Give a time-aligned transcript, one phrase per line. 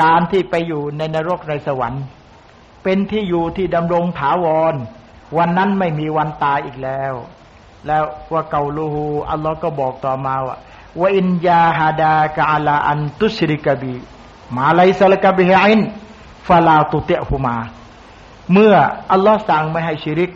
[0.00, 2.04] การที่ไปอยู่ในนรกในสวรรค์
[2.82, 4.74] เป็นที่อยู่ที่ดำรงถาวร
[5.36, 7.14] วันนั้นไม่มีวันตายอีกแล้ว
[7.86, 10.56] แล้วว่าเกาลูฮูอัลลอฮ์ก็บอกต่อมาว่า
[11.00, 13.94] ว่าอินยาฮาดากาลาอันตุสริกบี
[14.56, 15.80] มาไลซาลกบิฮิน
[16.48, 17.56] ฟาลาตุเตะฮูมา
[18.52, 18.74] เมื่อ
[19.12, 20.30] อัลลอฮ์สั่งไม่ให้ชิริก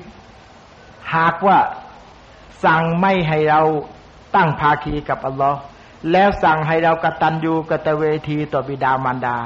[1.14, 1.58] หากว่า
[2.64, 3.62] สั่งไม่ให้เรา
[4.34, 5.58] ตั้งภาคีกับอัลลอฮ์
[6.12, 9.36] แล้วสั่งให้เรากตัญญูกตเวทีต่อบิดามารดา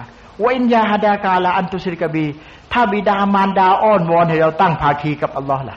[0.43, 2.27] ว่าอินยาฮดากาลาอันตุสริกบี
[2.73, 5.77] ถ้าบิดามารดาอ้อนวอนให้เราตั้งภาคีกับอัลลอฮ์ล่ะ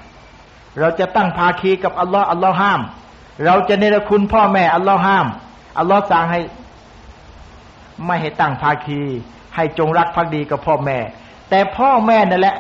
[0.80, 2.82] เราจะตั้งภาคีกับอัลลอฮ์อัลลอฮ์ห้าม
[3.46, 5.28] เราจะเนรคุณพ่อแม่อัลลอฮ์ห้าม
[5.78, 6.40] อัลลอฮ์สั่งให้
[8.06, 9.02] ไม่ให้ตั้งภาคี
[9.56, 10.98] ให้จงรักภักดีกับพ่อแม่
[11.50, 12.56] แต่พ่อแม่นั่นแหละ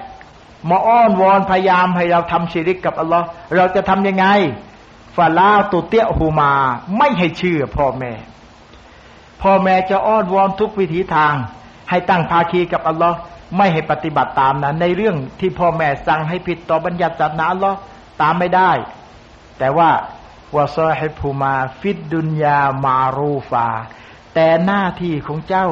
[0.70, 4.26] มาอ้อนวอนพยายามให้เราทำชีริกกับอัลลอฮ์เราจะทํำยังไง
[5.17, 6.52] ฟาลาตุเตียหูมา
[6.98, 8.13] ไม่ให้เชื่อพ่อแม่
[9.41, 11.34] พ่อแม่จะอ้อนวอนทุกวิถีทาง
[11.90, 13.17] ให้ตั้งภาคีกับอัลลอฮ์
[13.57, 17.77] ไม่ให้ปฏิบัติตามนะในเรื่องที่พ่อแม่สั่งให้ผิดต่อบัญญัติศาสนาอัลลอฮ์
[18.21, 18.71] ตามไม่ได้
[19.57, 19.90] แต่ว่า
[20.55, 23.68] วาซอฮิภูมาฟิดดุนยามารูฟา
[24.34, 25.68] แต่หน้าที่ของเจ้า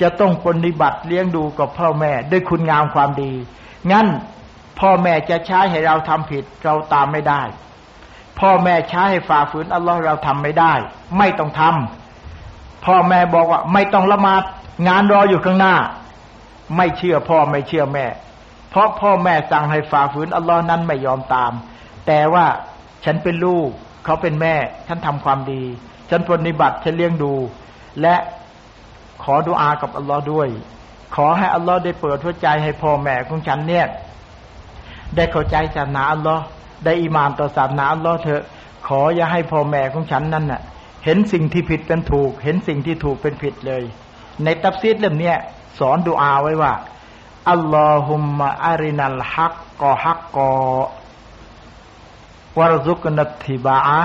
[0.00, 3.32] จะต้องปฏิบัติเลี้ยงดูกับพ่อแม่ด้วยคุณงามความดี
[3.90, 4.06] งั้น
[4.80, 7.42] พ่อแม่จะใช้ให้เราทำผิดเราตามไม่ได้
[8.40, 10.72] พ่อแม่ใช้ให้ฝ่าฝืนอัลลอฮ์เราทำไม่ได้
[11.18, 14.42] ไม่ต้องทำพ่อแม่บอกว่า ไม่ต้องละหมาด
[14.88, 15.74] งานรออยู่ข้างหน้า
[16.76, 18.06] ไม่เชื่อพ่อไม่เชื่อแม่
[18.70, 21.52] เพราะพ่อแม่สั่งให้ฝ่าฝืนอัลลอฮ์นั้นไม่ยอมตาม
[22.06, 22.46] แต่ว่า
[23.04, 23.68] ฉันเป็นลูก
[24.04, 24.54] เขาเป็นแม่
[24.86, 25.62] ฉันทำความดี
[26.10, 27.34] ฉันปฏิบัติฉันเลี้ยงดู
[28.00, 28.16] และ
[29.22, 30.48] ขอดุอากับอัลลอฮ์ด้วย
[31.14, 33.86] ขอให้อัลลอฮ์ได้เปิดหัวใจให้พ่อแม่ของฉันเนี่ย
[35.16, 36.42] ได้เข้าใจศาสนาอัลลอฮ์
[36.84, 38.44] ได้อิมานต่อศาสนาอัลลอฮ์เถอะ
[38.86, 40.62] ขออย่าให้พ่อแม่ของฉันนั่นน่ะ
[41.04, 43.82] เห็นสิ่งที่ผิดเป็นถูก เห็นสิ่งที่ถูกเป็นผิดเลย
[44.44, 45.32] ในตัฟซีดเล่มนี้
[45.78, 46.72] สอนดูอาไว้ว่า
[47.50, 54.00] اللهم أرنا الحق حقا وارزقنا اتباعه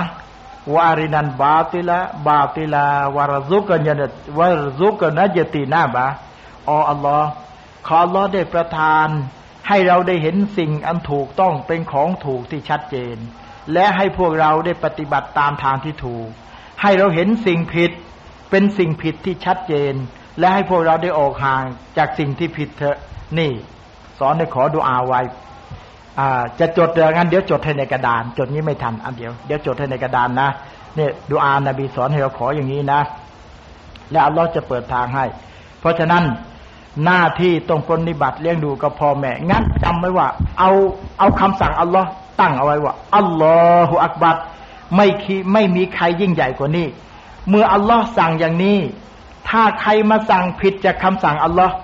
[0.74, 1.98] วารินันบาติละ
[2.28, 2.86] บาติลา
[3.16, 4.00] วารซุกนัน
[4.38, 6.06] วารซุกนัจตินาบะ
[6.68, 7.28] ออัลลอฮ์
[7.86, 9.08] ขออัลลอฮ์ได้ประทาน
[9.68, 13.16] ให้เราได้เห็นสิ่งอันถูกต้องเป็นของถูกที่ชัดเจน
[13.72, 16.28] และให้พวกเราได้ปฏิบัติตามทางที่ถูก
[16.82, 17.90] ให้เราเห็นสิ่งผิด
[18.50, 19.94] เป็นสิ่งผิดที่ชัดเจน
[20.38, 21.64] และให้พวกเราได้ออกห่าง
[21.98, 22.98] จากสิ่งที่ผิดเถอะ
[23.38, 23.52] นี่
[24.18, 25.20] สอนในขอดูอาไว้
[26.60, 30.48] จะจดเดี๋ยวงั้นเดี๋ยวจดให้ในกระดาน จดนี้ไม่ทันอันเดียวเดี๋ยวจดให้ในกระดานนะ
[30.96, 33.00] เนี่ยดูอานบีสอนให้เราขออย่างนี้นะ
[34.10, 35.24] และอัลลอฮ์จะเปิดทางให้
[35.80, 36.24] เพราะฉะนั้น
[37.04, 40.26] หน้าที่ต้องปฏิบัติเลี้ยงดูกับพ่อแม่งั้นจำไว้ว่า
[40.58, 40.70] เอา
[41.18, 42.08] เอาคำสั่งอัลลอฮ์
[42.40, 43.58] ตั้งเอาไว้ว่าอัลลอ
[43.88, 44.36] ฮฺอักบัด
[44.96, 46.86] ไม่คีไม่มีใครยิ่งใหญ่กว่านี้
[47.48, 48.78] เมื่ออัลลอฮ์สั่งอย่างนี้
[49.48, 51.74] ถ้าใครมาสั่งผิดจากคำสั่งอัลลอฮ์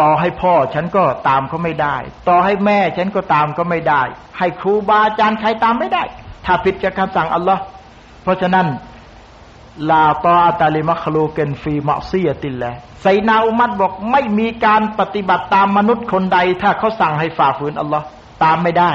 [0.00, 1.96] ต่อให้พ่อฉันก็ตามเขาไม่ได้
[2.28, 4.02] ต่อให้แม่ฉันก็ตามก็ไม่ได้
[4.38, 6.02] ให้ครูบาอาจารย์ใครตามไม่ได้
[6.44, 7.62] ถ้าผิดจากคำสั่งอัลลอฮ์
[8.22, 8.66] เพราะฉะนั้น
[9.90, 12.64] ลาตอตาลิมัคลูเกนฟีมะซียติลแล
[13.02, 18.04] ไซนาอุมัดบอกไม่มีการปฏิบัติตามมนุษย์คนใด ถ้าเขาสั่งให้ฝ่าฝืนอัลลอฮ์
[18.44, 18.92] ตามไม่ได้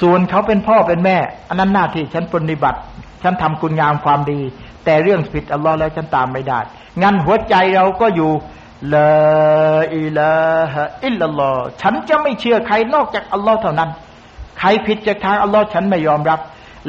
[0.00, 1.18] ส่วนเขาเป็นพ่อเป็นแม่
[1.48, 2.78] อันนั้นหน้าที่ฉันปฏิบัติ
[3.22, 4.40] ฉันทำคุณงามความดี
[4.84, 6.60] แต่เรื่องผิดอัลลอฮ์แล้วฉันตามไม่ได้
[7.02, 8.32] งั้นหัวใจเราก็อยู่
[8.94, 13.90] لا إله إلا اللهฉันจะไม่เชื่อใครนอกจากอัลลอฮ์เท่านั้น
[14.58, 16.40] ใครผิดจากทางอัลลอฮ์ฉันไม่ยอมรับ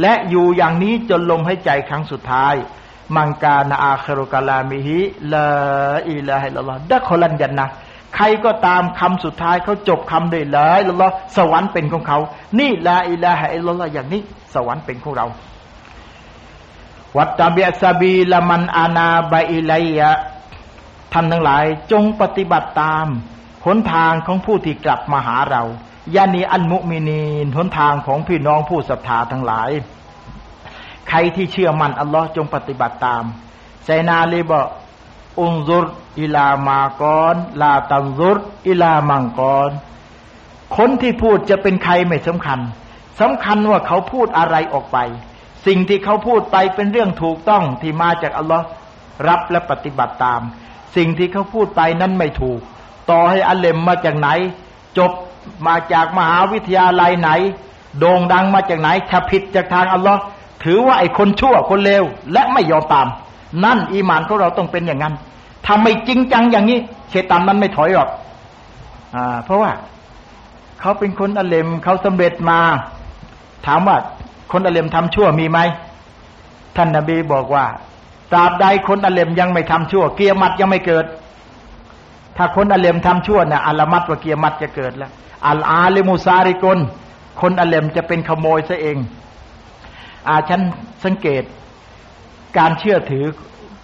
[0.01, 2.53] และอยู่อย่างนี้จนลมหายใจครั้งสุดท้าย
[3.15, 7.67] من كان آخر كلامه لا إله إلا الله دخل الجنة
[8.15, 12.19] ใครก็ตามคำสุดท้ายเขาจบคำด้วยلا إله إلا اللهสวรรค์เป็นของเขา
[12.59, 14.21] นี่لا إله إلا اللهอย่างนี้
[14.53, 15.27] สวรรค์เป็นของเรา
[17.17, 20.11] วัตตาเบียซาบีละมันอานาบาอิไลยะ
[21.13, 23.07] ท่านทั้งหลายจงปฏิบัติตาม
[23.65, 25.63] หนทางของผู้ที่กลับมาหาเรา
[26.15, 29.69] ยานีอันมุมินีนหนทางของพี่น้องผู้ศรัทธาทั้งหลาย
[31.09, 33.23] ใครที่เชื่อมั่นอัลลอฮ์จงปฏิบัติตาม
[33.85, 34.67] ไซนาลีบอก
[35.39, 35.85] อุงซุร
[36.19, 37.03] อิลามาก
[37.33, 38.37] รลาตังซุร
[38.67, 39.69] อิลามังกร
[40.77, 42.59] คนที่พูดจะเป็นใครไม่สำคัญ
[43.21, 44.97] สำคัญว่าเขาพูดอะไรออกไป
[45.67, 48.65] สิ่งที่เขาพูดไปเป็นเรื่องถูกต้องที่มาจากอัลลอฮ์
[49.27, 50.41] รับและปฏิบัติตาม
[50.95, 52.59] สิ่งที่เขาพูดไปนั้นไม่ถูก
[53.09, 54.29] ต่อให้อัลเลมมาจากไหน
[54.97, 55.11] จบ
[55.67, 57.29] มาจากมหาวิทยาลัยไหน
[57.99, 60.21] โด่งดังมาจากไหนถ้าผิดจากทางอัลลอฮ์
[60.63, 63.07] ถือว่าไอ้คนชั่วคนเลวและไม่ยอมตาม
[63.63, 65.13] นั่นอีมานของเราต้องเป็นอย่างนั้น
[65.67, 68.09] ทำไม่จริงจังอย่างนี้เชตันมันไม่ถอยหรอก
[69.15, 69.71] อ่า เพราะว่า
[70.79, 72.59] เขาเป็นคนอเลมเขาสำเร็จมา
[73.65, 73.97] ถามว่า
[74.51, 75.59] คนอเลมทำชั่วมีไหม
[76.75, 77.65] ท่านนาบีบอกว่า
[78.31, 81.05] ตราบใดคนอเลมยังไม่ทำชั่ว เกียรมัดยังไม่เกิด
[82.37, 85.11] ถ้าคนอเลมทำชั่วเนี่ยอัลมัดวะเกียมัดจะเกิดแล้ว
[85.47, 86.79] อัลอาลิมุซาริกล
[87.41, 88.97] คนอเลมจะเป็นขโมยซะเอง
[90.29, 90.61] อาฉัน
[91.03, 91.43] สังเกต
[92.57, 93.25] การเชื่อถือ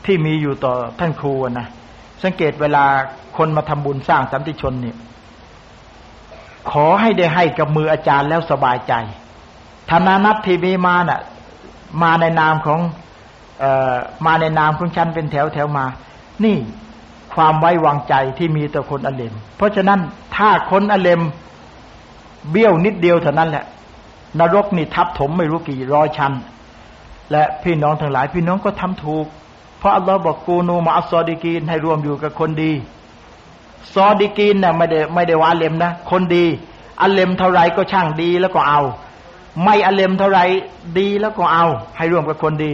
[0.05, 1.67] ที่มีอยู่ต่อท่านครูนะ
[2.23, 2.85] สังเกตเวลา
[3.37, 4.97] คนมาทำบุญสร้างสันติชนเนี่ย
[6.71, 8.93] ขอให้ได้ให้กับมืออาจารย์แล้วสบายใจ
[9.89, 11.21] ธนานัตที่มีมาน่ะ
[12.03, 12.79] มาในนามของ
[13.59, 13.95] เอ่อ
[14.25, 15.85] มาในนามของฉันเป็นแถวแถวมา
[16.43, 16.57] นี่
[17.33, 19.99] ความไว้วางใจที่มีต่อคนอเลมเพราะฉะนั้น
[20.35, 21.21] ถ้าคนอเลม
[22.51, 23.65] เบี้ยวนิดเดียวเท่านั้นแหละ
[24.39, 26.33] นรกนี่ทับถมไม่รู้กี่ร้อยชั้น
[27.31, 29.25] และพี่น้องทั้งหลายพี่น้องก็ทำถูก
[29.79, 32.71] เพราะอัลลอฮ์บอกกูนูมาอัสซอดีกีนให้รวมอยู่กับคนดี
[33.93, 36.45] ซอดีกีนน่ะไม่ได้ไม่ได้ว่าเลมนะ คนดี
[37.01, 38.81] อัลเลมเท่าไรก็ช่างดีแล้วก็เอา
[39.63, 40.39] ไม่อัลเลมเท่าไร
[40.99, 41.65] ดีแล้วก็เอา
[41.97, 42.73] ให้รวมกับคนดี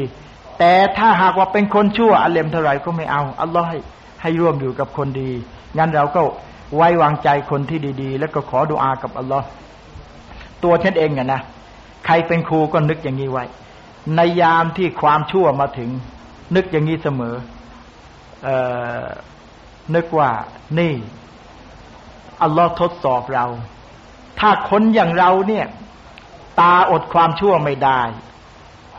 [0.59, 3.77] แต่ถ้าหากว่าเป็นคนชั่วอัลเลมเท่าไรก็ไม่เอาอัลลอฮ์ให้
[4.21, 5.29] ให้ร่วมอยู่กับคนดี
[5.77, 6.21] งั้นเราก็
[6.75, 9.45] ไว้วางใจคนที่ดี ๆ แล้วก็ขอดุอากับอัลลอฮ์
[10.63, 11.41] ตัวฉันเองอะนะ
[12.05, 13.45] ใครเป็นครูก็นึกอย่างนี้ไว้
[14.15, 15.89] ในยามที่ความชั่วมาถึง
[16.55, 17.35] นึกอย่างนี้เสมอ
[18.43, 18.49] เอ
[19.03, 19.05] อ
[19.95, 20.29] นึกว่า
[20.79, 20.93] นี่
[22.41, 23.45] อัลลอฮ์ทดสอบเรา
[24.39, 25.65] ถ้าคนอย่างเราเนี่ย
[26.59, 28.01] ตาอดความชั่วไม่ได้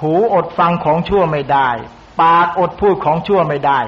[0.01, 1.69] หูอดฟังของชั่วไม่ได้
[2.21, 3.79] ปากอดพูดของชั่วไม่ได้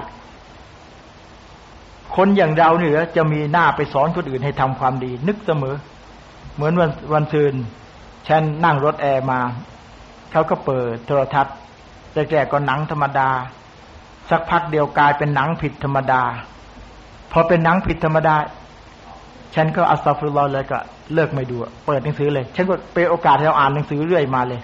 [2.17, 5.75] คนอย่างเราเนี่ยจะมีหน้าไปสอนคนอื่นให้ทำความดี นึกเสมอ
[6.55, 7.55] เหมือนวันวันซืน
[8.29, 9.41] ฉันนั่งรถแอร์มา
[10.33, 11.55] เขาก็เปิดโทรทัศน์
[12.13, 13.29] แต่แกก็หนังธรรมดา
[14.31, 16.23] สักพักเดียวกลายเป็นหนังผิดธรรมดา
[17.33, 18.35] พอเป็นหนังผิดธรรมดา
[19.55, 20.79] ฉันก็อัสซัฟุลลอเลยก็
[21.15, 21.57] เลิกไม่ดู
[21.87, 24.61] เปิดหนังสือเลย ฉันก็เป็นโอกาสให้เราอ่านหนังสือเรื่อยมาเลย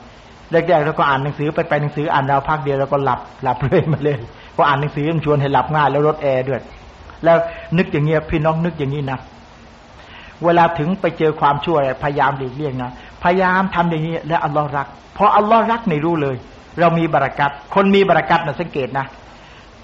[0.53, 4.17] แรกๆเราก็อ่านหนังสือไปไปหนังสืออ่านเราพักเดียวเราก็หลับหลับเรื่อยมาเลย
[4.57, 6.61] พออ่านหนังสือมันชวนให้หลับง่ายแล้วรถแอร์ด้วย
[7.25, 7.37] แล้ว
[7.79, 9.19] นึกอย่างเงี้ยพี่น้องนึกอย่างนี้นะ
[10.45, 12.93] เวลาถึงไปเจอความชั่วอะไรพยายามหลีกเลี่ยงนะ
[13.25, 16.37] พยายามทำอย่างนี้ แล้วอัลลอฮ์รักเพราะอัลลอฮ์รักในรู้เลย
[16.81, 19.07] เรามีบารักัตคนมีบารักัตนะสังเกตนะ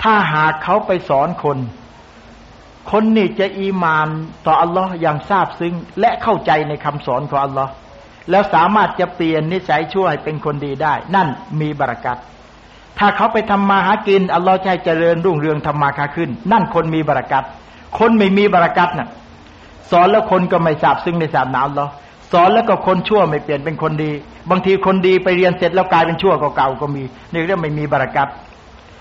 [0.03, 1.59] ถ้าหากเขาไปสอนคน
[2.91, 4.09] คนนี่จะอีมาน
[4.47, 7.71] ต่ออัลลอฮ์อย่างทราบซึ้งและเข้าใจในคำสอนของอัลลอฮ์
[8.31, 11.29] แล้วสามารถจะเปลี่ยนนิสัยชั่วให้เป็นคนดีได้ นั่น
[11.61, 12.19] มีบารักัต
[12.99, 17.45] ถ้าเขาไปทำมาหากินอัลลอฮ์ให้เจริญรุ่งเรืองทำมาค้าขึ้น นั่นคนมีบารักัต
[17.99, 19.09] คนไม่มีบารักัตน่ะ
[19.90, 21.86] สอนแล้วคนก็ไม่ทราบซึ่งในสามนาอัลลอ
[22.32, 24.12] สอนแล้วก็คนชั่วไม่เปลี่ยนเป็นคนดี
[24.50, 27.02] บางทีคนดีไปเรียนเสร็จแล้วกลายเป็นชั่วเก่าๆก็มี
[27.32, 28.28] นี่เรื่องไม่มีบารักัต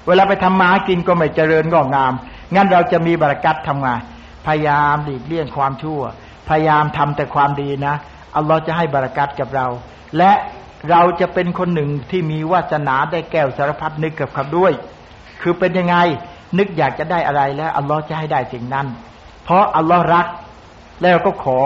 [0.08, 2.14] เวลาไปทำมาหากินก็ไม่เจริญงอกงาม
[2.56, 4.00] งั้นเราจะมีบารักัตทำงาน
[4.48, 6.02] พยายามหลีกเลี่ยงความชั่ว
[6.50, 7.96] พยายามทำแต่ความดีนะ
[8.36, 9.68] อัลลอฮ์จะให้บารักัตกับเรา
[10.18, 10.32] และ
[10.90, 14.74] เราจะเป็นคนหนึ่งที่มีวาสนาได้แก้วสารพัดนึกกับเขาด้วย
[15.42, 15.96] คือเป็นยังไง
[16.58, 18.88] นึกอยากจะได้อะไรแล้วอัลลอฮ์จะให้ได้สิ่งนั้น
[19.44, 20.28] เพราะอัลลอฮ์รัก
[21.04, 21.60] แล้วก็ขอ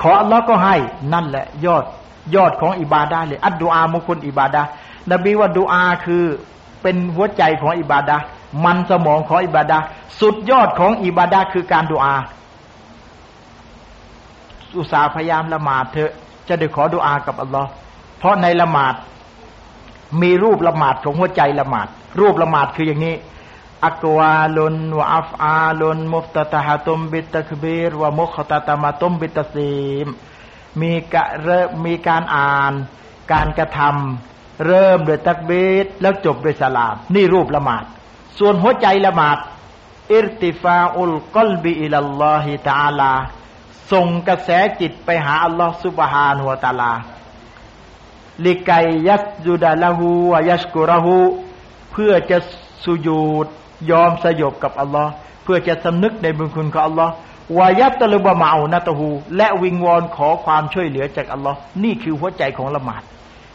[0.00, 0.76] ขออัลลอฮ์ก็ให้
[1.12, 1.84] นั่นแหละ ยอด
[2.34, 4.62] ยอดของอิบาดาเลย อัดดูอามุคนอิบาดา
[5.12, 6.24] นบีว่าดูอาคือ
[6.82, 8.16] เป็นหัวใจของอิบาดา
[8.64, 9.78] มันสมองของอิบาดา
[10.20, 12.14] สุดยอดของอิบาดาคือการดูอา
[14.78, 16.12] อุตสาห์พยายามละหมาดเถอะ
[16.48, 17.68] จะได้ขอดูอากับอัลลอฮ์
[18.18, 18.94] เพราะในละหมาด
[20.22, 21.88] มีรูปละหมาดของหัวใจละหมาด
[22.20, 23.14] รูปละหมาดคืออย่างนี้
[23.84, 29.74] อักวาลุนวะอัฟอาลุนมุฟตตะฮะตุมบิตะคบีรวะมุขตตะมาตุมบิตซี
[30.04, 30.06] ม
[30.80, 32.72] มีกะเริ่มมีการอ่าน
[33.32, 37.84] การกระทำเริ่มด้วยตักบีดแล้วจบด้วยสลาม นี่รูปละหมาด
[38.38, 39.38] ส่วนหัวใจละหมาด
[40.12, 43.12] อิรติฟาอุลกลบีอิลลอฮิตาลา
[43.92, 44.50] ส่งกระแส
[44.80, 46.92] จิตไปหาอัลลอฮฺสุบฮานุวตาลา
[48.44, 51.18] ลิกายยัสยูดาละหูวยัสกุระหู
[51.92, 52.38] เพื่อจะ
[52.84, 53.46] สุญูด
[53.90, 55.10] ยอมสยบกับอัลลอฮ์
[55.44, 57.12] เพื่อจะสำนึกในบุญคุณของอัลลอฮ์
[57.58, 63.02] วายัตตะลุบะมาอุนัตะหูและวิงวอนขอความช่วยเหลือจากอัลลอฮ์นี่คือหัวใจของละหมาด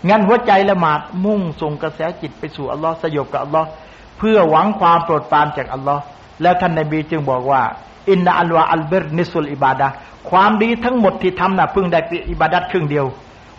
[0.09, 3.67] งั้นหัวใจละหมาดมุ่งส่งกระแสจิตไปสู่อัลลอฮ์สยบกับอัลลอฮ์
[4.17, 6.01] เพื่อหวังความโปรดปรานจากอัลลอฮ์
[6.41, 7.61] แล้วท่านนบีจึงบอกว่า
[8.09, 9.87] อินนาอัลวาอัลเบรนิสุลอิบาดะ
[10.29, 11.99] ความดีทั้งหมดที่ทำน่ะเพิ่งได้
[12.31, 13.05] อิบาดัดครึ่งเดียว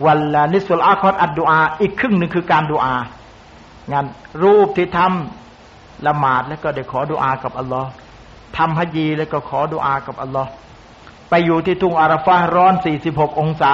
[0.05, 2.95] วันละนิสุลอาคอดอัดดูอา อีกครึ่งหนึ่งคือการดูอา
[3.91, 4.05] งาน
[4.43, 5.40] รูปที่ทำ
[6.07, 7.89] ละหมาดแล้วก็ได้ขอดูอากับอัลลอฮ์
[8.57, 10.49] ทำฮัจีแล้วก็ขอดูอากับอัลลอฮ์
[11.29, 13.73] ไปอยู่ที่ทุ่งอาราฟาร้อนสี่สิบหกองศา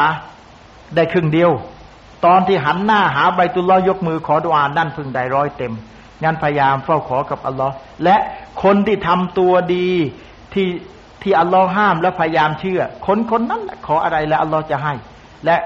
[0.96, 1.51] ได้ครึ่งเดียว
[2.25, 5.74] ตอนที่หันหน้าหาใบตุลลอยกมือขอดูอานั่นพึ่งได้ร้อยเต็ม
[6.24, 8.15] งานพยายามเฝ้าขอกับอัลลอฮ์และ
[8.63, 9.89] คนที่ทำตัวดี
[10.53, 10.67] ที่
[11.22, 14.93] ที่อัลลอฮ์ห้ามแล้วพยายามเชื่อ คนคนนั้นแหละขออะไรแล้วอัลลอฮ์จะให้
[15.46, 15.57] และ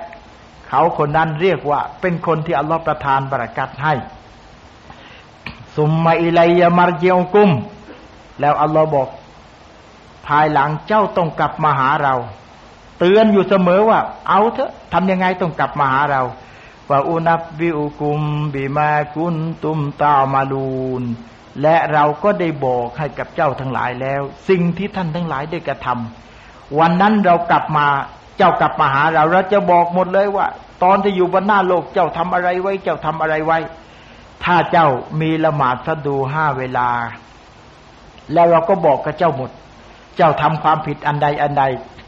[0.68, 3.94] เขาคนนั้นเรียกว่าเป็นคนที่อัลลอฮฺประทานบรากัดให้
[5.76, 7.50] สุมมาอิลัยมารเจียวกุม
[8.40, 9.08] แล้วอัลลอฮ์บอก
[10.28, 12.16] ภายหลังเจ้าต้องกลับมาหาเรา
[13.00, 14.00] เตือนอยู่เสมอว่า
[14.30, 16.22] เอาเถอะทำยังไงต้องกลับมาหาเรา
[16.90, 18.22] ว่าอุนับบิอุกุม
[18.54, 21.04] บิมากุนตุมตามาลูน
[21.62, 27.88] และเราก็ได้บอกให้กับเจ้าทั้งหลายแล้ว สิ่งที่ท่านทั้งหลายได้กระทำวันนั้นเรากลับมา
[28.38, 30.46] เจ้ากลับมาหาเราเราจะบอกหมดเลยว่า
[30.84, 33.58] ตอนที่อยู่บนหน้าโลกเจ้าทำอะไรไว้ เจ้าทำอะไรไว้
[34.44, 34.88] ถ้าเจ้า
[35.22, 36.90] มีละหมาดสะดูห้าเวลา
[38.34, 39.52] แล้วเราก็บอกกับเจ้าหมด
[40.18, 41.64] เจ้าทำความผิดอันใดอันใด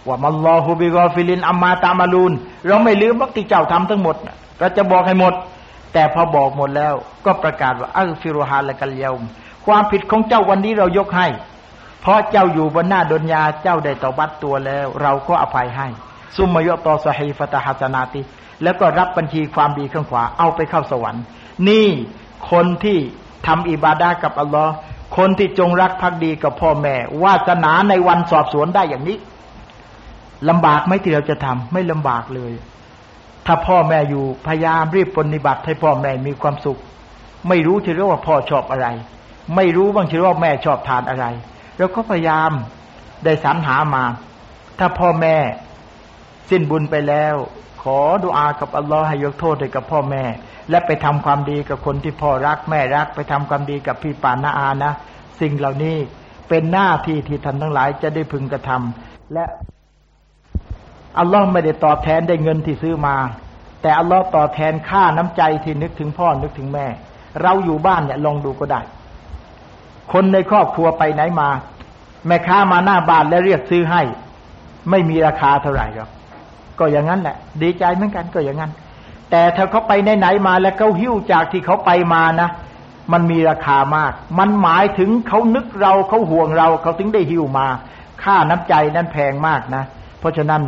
[0.08, 2.34] وما الله بغافل عما تعملون
[2.68, 4.16] เราไม่ลืมว่าที่เจ้าทำทั้งหมด
[4.60, 5.34] เราจะบอกให้หมด
[5.94, 6.94] แต่พอบอกหมดแล้ว
[7.26, 9.22] ก็ประกาศว่าأغفرها لك اليوم
[9.66, 11.28] ความผิดของเจ้าวันนี้เรายกให้
[12.02, 15.88] เพราะเจ้าอยู่บนหน้าดุนยาเจ้าได้ตอบัดตัวแล้ว เราก็อภัยให้
[16.36, 18.22] ثم يعطى صحيفة حسناته
[18.64, 21.24] แล้วก็รับบัญชีความดีข้างขวาเอาไปเข้าสวรรค์
[21.70, 21.88] นี่
[22.52, 22.98] คนที่
[23.48, 24.74] ทำอิบาดากับอัลลอฮ์
[25.18, 29.18] คนที่จงรักภักดีกับพ่อแม่วาสนาในวันสอบสวนได้อย่างนี้
[30.50, 32.54] ลำบากไหมที่เราจะทำไม่ลำบากเลย
[33.46, 36.80] ถ้าพ่อแม่อยู่พยายามรีบปฏิบัติให้พ่อแม่มีความสุข
[37.48, 38.88] ไม่รู้จะเรียกว่าพ่อชอบอะไร
[39.56, 41.26] ไม่รู้บางทีว่าแม่ชอบทานอะไร
[41.78, 42.52] เราก็พยายาม
[43.24, 44.04] ได้สรรหามา
[44.80, 45.36] ถ้าพ่อแม่
[46.50, 47.36] สิ้นบุญไปแล้ว
[47.82, 50.24] ขอดุอากับอัลลอฮ์ให้ยกโทษให้กับพ่อแม่
[50.70, 54.92] และไปทำความดีกับคนที่พ่อรักแม่รัก ไปทำความดีกับพี่ปานาอานะ
[55.42, 55.96] สิ่งเหล่านี้
[56.50, 59.46] เป็นหน้าที่ที่ท่านทั้งหลายจะได้พึงกระทำและ
[61.20, 63.16] อัลลอฮ์ไม่ได้ตอบแทนได้เงินที่ซื้อมา
[63.82, 66.88] แต่อัลลอฮ์ตอบแทนค่าน้ำใจที่นึกถึงพ่อนึกถึงแม่
[67.42, 68.82] เราอยู่บ้านเนี่ยลองดูก็ได้
[70.14, 71.50] คนในครอบครัวไปไหนมา
[72.28, 74.02] แม่ค้ามาหน้าบ้านแล้วเรียกซื้อให้
[74.90, 76.10] ไม่มีราคาเท่าไหร่หรอก
[76.80, 78.72] ก็อย่างนั้นแหละ ดีใจเหมือนกันก็อย่างนั้น
[79.32, 82.50] แต่ถ้าเขาไปไหนๆมาแล้วเขาหิ้วจากที่เขาไปมานะ
[83.14, 87.68] มันมีราคามาก มันหมายถึงเขานึกเราเขาห่วงเราเขาถึงได้หิ้วมา
[88.24, 89.84] ค่าน้ำใจนั้นแพงมากนะ
[90.20, 90.62] เพราะฉะนั้น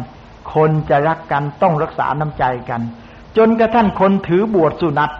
[0.53, 2.81] คนจะรักกันต้องรักษาน้ำใจกัน
[3.37, 5.11] จนกระทั่งคนถือบวชสุนัต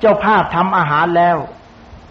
[0.00, 1.36] เจ้าภาพทำอาหารแล้ว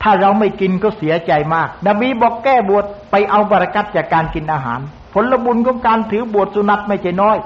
[0.01, 4.79] ถ้าเราไม่กินก็เสียใจมาก นบีบอกแก้บวชไปเอาบารักัตจากการกินอาหาร
[5.13, 7.37] ผลบุญของการถือบวชสุนัตไม่ใช่น้อย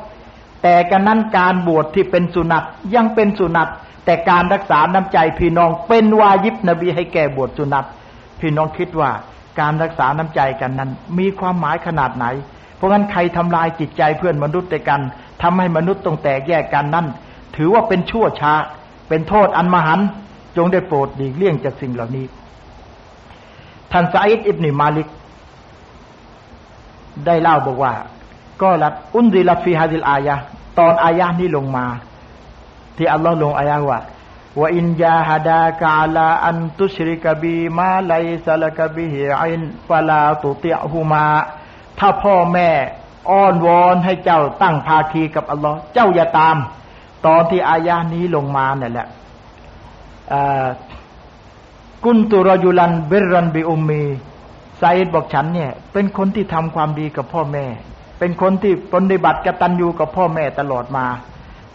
[0.63, 2.63] แต่กันนั้นการบวชที่เป็นสุนัต
[2.95, 3.67] ยังเป็นสุนัต
[4.05, 7.85] แต่การรักษาน้ำใจพี่น้องเป็นวายิบนบีให้แก่บวชสุนัต
[8.39, 9.11] พี่น้องคิดว่า
[9.59, 12.25] การรักษาน้ำใจกันนั้น มีความหมายขนาดไหน
[12.75, 15.01] เพราะงั้นใครทำลายจิตใจเพื่อนมนุษย์ด้วยกัน
[15.41, 17.07] ทำให้มนุษย์ต้องแตกแยกกันนั้น
[17.55, 18.53] ถือว่าเป็นชั่วช้า
[19.09, 19.99] เป็นโทษอันมหัน
[20.57, 22.25] จงได้โปรดดีเลี่ยงจากสิ่งเหล่านี้
[23.91, 25.07] ท่านซาอิดอิบนิมาลิก
[27.25, 27.93] ได้เล่าบอกว่า
[28.61, 30.35] قال أنزلت في هذه الآية
[30.79, 31.85] ตอนอายะนี้ลงมา
[32.97, 33.99] ที่อัลลอฮ์ลงอายะว่า
[34.59, 41.27] وإن جاهداك على أن تشرك بي ما ليس لك به علم فلا تطعهما
[41.99, 42.69] ถ้าพ่อแม่
[43.29, 46.57] อ้อนวอนให้เจ้าตั้งภาคีกับอัลลอฮ์เจ้าอย่าตาม
[47.25, 49.07] ตอนที่อายะนี้ลงมาเนี่ยแหละ
[52.05, 54.03] กุนตุรยุลันเบรันบิอุมมี
[54.79, 57.65] ไซด์บอกฉันเนี่ย เป็นคนที่ทำความดีกับพ่อแม่
[58.19, 61.05] เป็นคนที่ปฏิบัติกตัญญูกับพ่อแม่ตลอดมา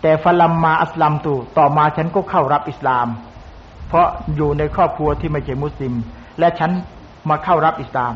[0.02, 3.08] แต่ฟลัมมาอัสลัมตูต่อมาฉันก็เข้ารับอิสลาม
[3.88, 5.94] เพราะอยู่ในครอบครัวที่ไม่ใช่มุสลิม
[6.38, 6.70] และฉัน
[7.28, 8.14] มาเข้ารับอิสลาม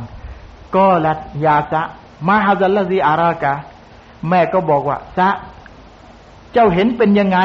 [0.76, 1.12] ก็ละ
[1.45, 1.83] ยาจะ
[2.26, 3.52] มาฮาซัลลซีอารากะ
[4.28, 5.28] แม่ก็บอกว่าซะ
[6.52, 7.38] เจ้าเห็นเป็นยังไง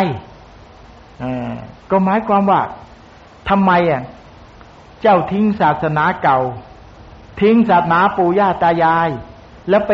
[1.92, 2.62] ก็หมายความว่า
[3.50, 4.02] ทำไมอะ
[5.02, 6.40] เจ้าทิ้งศาสนาเก่า
[7.42, 9.10] ทิ้งศาสนาปู่ย่าตายาย
[9.70, 9.92] แล้วไป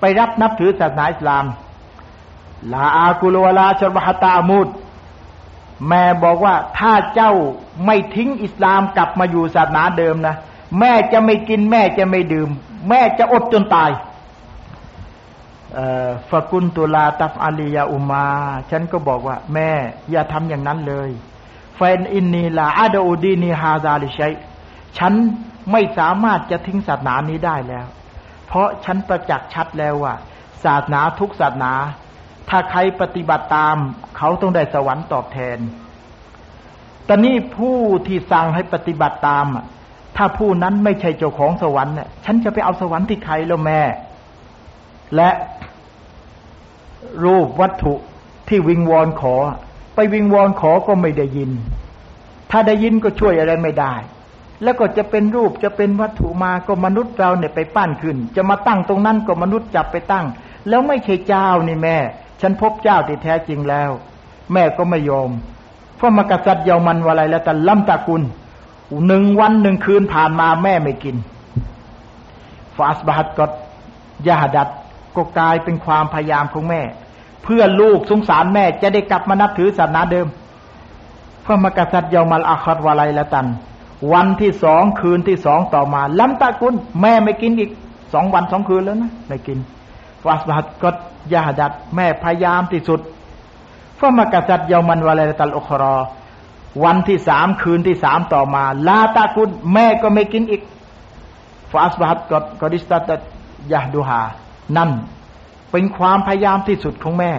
[0.00, 1.44] ไปรับนับถือศาสนาอิสลาม
[2.72, 4.68] ลาอากุลวลาชรบฮตามุด
[5.88, 7.32] แม่บอกว่าถ้าเจ้า
[7.84, 10.36] ไม่ทิ้งอิสลามกลับมาอยู่ศาสนาเดิมนะ
[10.78, 12.48] แม่จะไม่กินแม่จะไม่ดื่ม
[12.88, 13.90] แม่จะอดจนตาย
[16.30, 18.26] ฟะกุนตุลาตัฟอาลียาอุมา
[18.70, 19.70] ฉันก็บอกว่า แม่
[20.10, 21.10] อย่าทำอย่างนั้นเลย
[21.76, 24.34] แฟนอินนีลาอาดอูดีนีฮาซาลิชัย
[24.98, 25.12] ฉัน
[25.72, 27.86] ไม่สามารถจะทิ้งศาสนานี้ได้แล้ว
[28.46, 30.14] เพราะฉันประจักษ์ชัดแล้วว่า
[30.64, 31.72] ศาสนาทุกศาสนา
[32.48, 33.76] ถ้าใครปฏิบัติตาม
[34.16, 35.58] เขาต้องได้สวรรค์ตอบแทน
[37.08, 39.46] ตอนนี้ผู้ที่สั่งให้ปฏิบัติตาม
[40.16, 43.80] ถ้าผู้นั้นไม่ใช่เจ้าของสวรรค์เนี่ยฉันจะไปเอาสวรรค์ที่ใครแล้วแม่
[45.16, 45.30] และ
[47.24, 47.94] รูปวัตถุ
[48.48, 49.34] ที่วิงวอนขอ
[49.94, 51.50] ไปวิงวอนขอก็ไม่ได้ยิน
[52.50, 53.94] ถ้าได้ยินก็ช่วยอะไรไม่ได้
[54.62, 60.26] แล้วก็จะเป็นรูปจะเป็นวัตถุมาก็มนุษย์เราเนี่ยไปปั้นขึ้น จะมาตั้งตรงนั้นก็มนุษย์จับไปตั้ง
[60.68, 61.96] แล้วไม่ใช่เจ้านี่แม่
[62.40, 63.90] ฉันพบเจ้าที่แท้จริงแล้ว
[64.52, 65.30] แม่ก็ไม่ยอม
[65.96, 68.22] เพราะมากษัตริย์เยามันวะไรแล้วแต่ล่ำตะกุล
[69.06, 71.16] หนึ่งวันหนึ่งคืนผ่านมาแม่ไม่กิน
[72.76, 73.44] ฟาสบาฮัดก็
[74.28, 74.68] ยาดัด
[75.16, 76.82] ก็กลายเป็นความพยายามของแม่
[77.42, 80.26] เพื่อลูกสงสารแม่จะได้กลับมานับถือศาสนาเดิม
[81.44, 83.46] พระมกษัตริย์ยอมัลอาคัดวาไลละตัน
[84.12, 87.70] วันที่สองคืนที่สองต่อมาล้ำตะกุลแม่ไม่กินอีก
[88.12, 89.58] สองวันสองคืนแล้วนะไม่กิน
[90.22, 90.90] ฟาสบัดก็
[91.32, 93.00] ยาดัดแม่พยายามที่สุด
[93.98, 95.96] พระมกษัตริย์ยอมันวาไลตันอุครอ
[96.84, 100.62] วันที่สามคืนที่สามต่อมา ลาตากุลแม่ก็ไม่กินอีก
[101.72, 103.20] ฟาสบัดก็กอดิสตัด
[103.72, 104.20] ยาดูฮา
[104.76, 104.90] นั่น
[105.70, 107.32] เป็นความพยายามที่สุดของแม่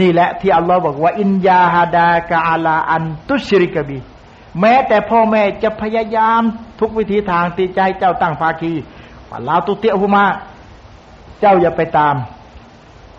[0.00, 3.98] นี่แหละที่อัลลอฮ์บอกว่า อินยาฮาดากาลาอันตุชริกบี
[4.60, 6.42] แม้แต่พ่อแม่จะพยายาม
[6.80, 8.72] ทุกวิธีทางตีใจเจ้าตั้งภาคี
[9.28, 10.24] ว่าลาตุเตียหุมา
[11.40, 12.14] เจ้าอย่าไปตาม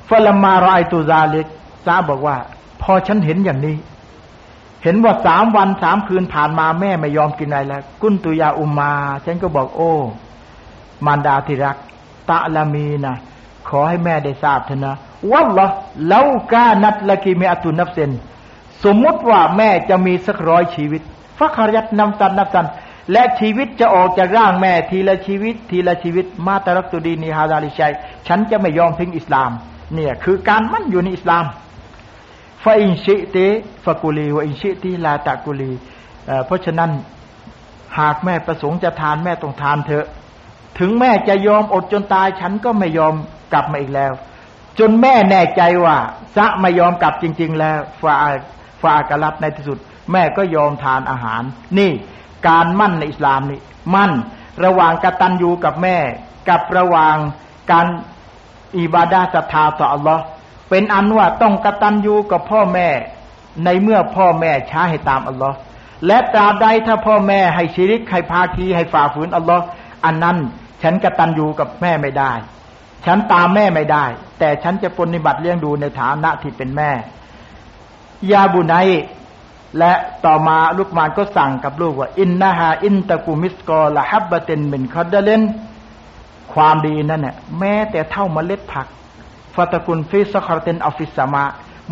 [0.09, 1.47] ฟลมารายตุซาเล็ก
[1.85, 2.37] ซาบอกว่า
[2.81, 3.75] พอฉันเห็นอย่างนี้
[4.83, 8.91] เห็นว่าสามวันสามคืนผ่านมาแม่ไม่ยอมกินอะไรแล้ว กุนตุยาอุมา
[9.25, 9.93] ฉันก็บอกโอ้
[11.05, 11.77] มารดาที่รัก
[12.29, 13.15] تعلمين
[13.69, 14.95] ขอให้แม่ได้ทราบเถอะนะ
[15.31, 18.11] والله لو كانت لك مائة نفس
[18.83, 21.01] สมมุติว่าแม่จะมีสักร้อยชีวิต
[21.39, 22.67] فخرجت نفسا نفسا
[23.11, 27.93] และชีวิตจะออกจากร่างแม่ทีละชีวิต ทีละชีวิต ما تركت ديني هذا لشيء
[28.27, 29.51] ฉันจะไม่ยอมทิ้งอิสลาม
[29.93, 31.45] เนี่ยคือการมั่นอยู่ในอิสลาม
[32.63, 35.71] فإن شئت فكلي وإن شئت لا تأكلي
[36.45, 36.91] เพราะฉะนั้น
[37.99, 40.05] หากแม่ประสงค์จะทานแม่ต้องทานเถอะ
[40.79, 43.13] ถึงแม่จะยอมอดจนตาย ฉันก็ไม่ยอม
[43.51, 44.11] กลับมาอีกแล้ว
[44.79, 45.97] จนแม่แน่ใจว่า
[46.35, 48.15] ซะไม่ยอมกลับจริง ๆ แล้วฟา
[48.81, 49.77] ฟากรับในที่สุด
[50.11, 51.43] แม่ก็ยอมทานอาหาร
[51.79, 51.91] นี่
[52.47, 53.59] การมั่นในอิสลามนี่
[53.95, 54.11] มั่น
[54.65, 55.97] ระหว่างกตัญญูกับแม่
[56.49, 57.15] กับระหว่าง
[57.71, 57.87] การ
[58.77, 60.23] อิบาดาศรัทธาต่ออัลลอฮ์
[60.69, 62.89] เป็นอันว่าต้องกตัญญูกับพ่อแม่
[63.65, 65.57] ในเมื่อพ่อแม่ช้าให้ตามอัลลอฮ์
[66.05, 69.63] และตราบใดถ้าพ่อแม่ให้ชีริกให้พาคีให้ฝ่าฝืนอัลลอฮ์
[70.05, 70.37] อันนั้น
[70.83, 72.31] ฉันกตัญญูกับแม่ไม่ได้
[73.05, 74.05] ฉันตามแม่ไม่ได้
[74.39, 76.91] แต่ฉันจะปฏิบัติเลี้ยงดูในฐานะที่เป็นแม่
[78.31, 78.75] ยาบุไน
[79.77, 79.93] และ
[80.25, 85.41] ต่อมาลูกมานก็สั่งกับลูกว่า อินนาฮาอินตะกุมิสกอละฮับบะเตนเมนคอดเดเลน
[86.53, 88.87] ความดีนั่นเนี่ยแม้แต่เท่าเมล็ดผัก
[89.55, 91.43] فتكن في صخرة أو في السماوات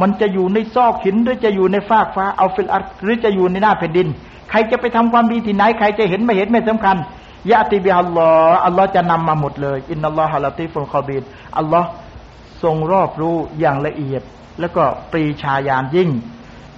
[0.01, 4.07] มันจะอยู่ในซอกหินหรือจะอยู่ในฟากฟ้าأو في الأرضหรือจะอยู่ในหน้าแผ่นดิน
[4.49, 6.97] ใครจะไปทำความดีที่ไหน ใครจะเห็นไม่เห็นไม่สำคัญ
[7.51, 11.23] يأت بها اللهอัลลอฮ์จะนำมาหมดเลยإن الله لطيف خبير
[11.57, 11.87] อัลลอฮ์
[12.63, 14.21] ทรงรอบรู้อย่างละเอียด
[14.59, 16.09] แล้วก็ปรีชาญาณยิ่ง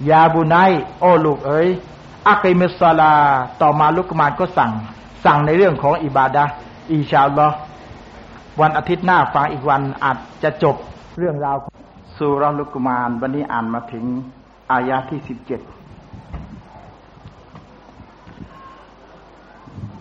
[0.09, 0.55] ยาบุไน
[0.99, 1.67] โอ้ลูกเอ๋ย
[2.27, 3.13] อักิมิสลา
[3.61, 4.71] ต่อมาลุกมานก็สั่ง
[5.25, 6.43] สั่งในเรื่องของอิบาดะ
[6.91, 7.55] อิชาอัลลอฮ์
[8.61, 10.75] วันอาทิตย์หน้าฟังอีกวันอาจจะจบ
[11.19, 11.57] เรื่องราว
[12.17, 14.03] สุรลุกมานวันนี้อ่านมาถึง
[14.71, 15.61] อายาที่สิบเจ็ด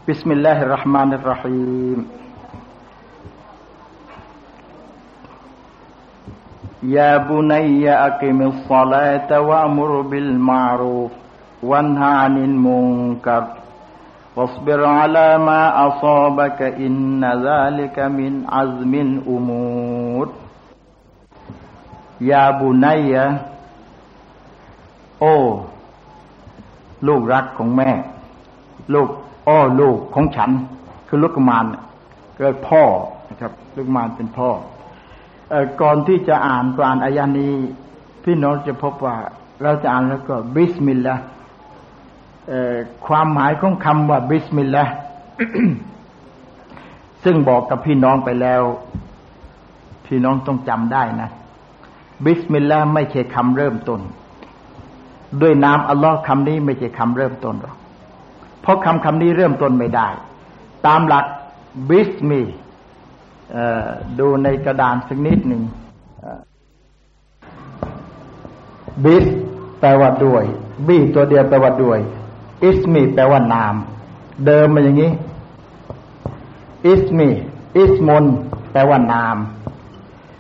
[0.09, 1.99] بسم الله الرحمن الرحيم
[6.83, 11.11] يا بني أقم الصلاة وأمر بالمعروف
[11.63, 13.45] وانهى عن المنكر
[14.37, 20.27] واصبر على ما أصابك إن ذلك من عزم الأمور
[22.21, 23.15] يا بني
[25.21, 25.37] โอ้
[27.07, 27.91] ลูกรักของแม่
[28.95, 29.09] ลูก
[29.49, 30.51] อ้อลูกของฉัน
[31.09, 31.67] คือลูกมาร
[32.37, 32.83] เกิดพ่อ
[33.29, 34.78] นะครับลูกมารเป็นพ่ออ
[35.82, 37.54] ก่อนที่จะอ่านกานอายานี้
[38.24, 39.16] พี่น้องจะพบว่า
[39.62, 41.24] เราจะอ่านแล้วก็บิสมิลลาห์
[43.08, 44.94] ความหมายของคำว่าบิสมิลลาห์
[47.24, 48.62] ซึ่งบอกกับพี่น้องไปแล้ว
[50.08, 51.30] พี่น้องต้องจำได้นะ
[52.26, 54.02] บิสมิลลาห์ไม่ใช่คำเริ่มต้น
[55.42, 57.78] ด้วยนามอัลลอฮ์คำนี้ไม่ใช่คำเริ่มต้นหรอก
[58.62, 60.08] เพราะคำคำนี้เริ่มต้นไม่ได้
[60.88, 61.26] ตามหลัก
[61.90, 62.42] بسم
[64.20, 65.64] ดูในกระดานสักนิดหนึ่ง
[69.04, 69.26] บิส
[69.80, 70.44] แปลว่าด้วย
[70.88, 72.00] บีตัวเดียวแปลว่าด้วย
[72.64, 73.76] อิสมีแปลว่านาม
[74.46, 75.12] เดิมมันอย่างนี้
[76.88, 77.30] อิสมี
[77.78, 78.26] อิสมน
[78.72, 79.38] แปลว่านาม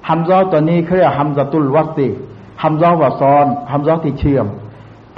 [0.08, 2.10] ฮัมซอตัวนี้เขาเรียกฮัมซตุลวัติ
[2.62, 4.48] ฮัมซอว่าซ้อนฮัมซอที่เชื่อม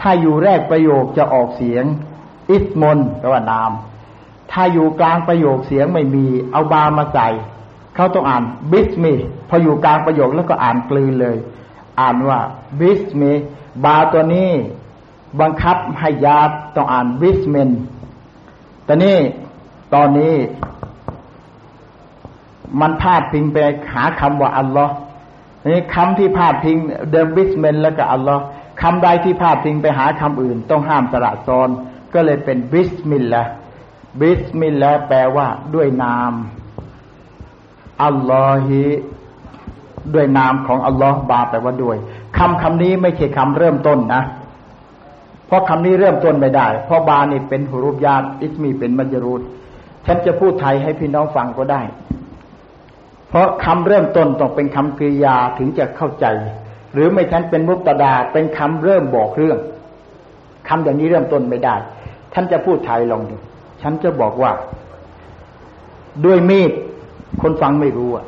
[0.01, 1.85] ถ้าอยู่แรกประโยคจะออกเสียง
[2.51, 3.71] อิสมนแปลว่านาม
[4.51, 7.27] ถ้าอยู่กลางประโยคเสียงไม่มี เอาบามาใส่
[7.95, 9.13] เขาต้องอ่านبسم
[9.49, 11.37] พออยู่กลางประโยคแล้วก็อ่านกลืนเลย
[11.99, 12.39] อ่านว่า
[12.79, 14.51] بسم باء ตัวนี้
[15.41, 16.39] บังคับให้ยา
[16.75, 17.69] ต้องอ่าน بسمٍ
[18.85, 19.17] แต่นี่
[19.93, 20.33] ตอนนี้
[22.81, 23.57] มันพาดพิงไป
[23.93, 24.93] หาคำว่าอัลลอฮ์
[25.67, 26.77] นี่คำที่พาดพิง
[27.11, 28.43] เดิม بسمٍ แล้วก็อัลลอฮ์
[28.81, 31.69] คำใดที่พาดพิงไปหาคำอื่น ต้องห้ามสระซ้อน
[32.13, 33.43] ก็เลยเป็นบิสมิลลาห์
[34.21, 36.33] บิสมิลลาห์แปลว่าด้วยนาม
[38.03, 38.83] อัลลอฮิ
[40.13, 41.97] ด้วยนามของอัลลอฮ์ باء แปลว่าด้วย
[42.37, 44.23] คำคำนี้ไม่ใช่คำเริ่มต้นนะ
[45.47, 49.41] เพราะคำนี้เริ่มต้นไม่ได้ เพราะ باء นี่เป็น حرف جر اسم เป็น مجرور
[50.05, 51.81] ฉันจะพูดไทยให้พี่น้องฟังก็ได้
[53.29, 56.25] เพราะคำเริ่มต้นต้องเป็นคำกริยาถึงจะเข้าใจ
[56.93, 59.59] หรือไม่ฉันเป็น مبتدأ เป็นคำเริ่มบอกเรื่อง
[60.67, 61.75] คำอย่างนี้เริ่มต้นไม่ได้
[62.33, 63.35] ท่านจะพูดไทยลองดู
[63.81, 64.51] ฉันจะบอกว่า
[66.25, 66.71] ด้วยมีด
[67.41, 68.25] คนฟังไม่รู้อะ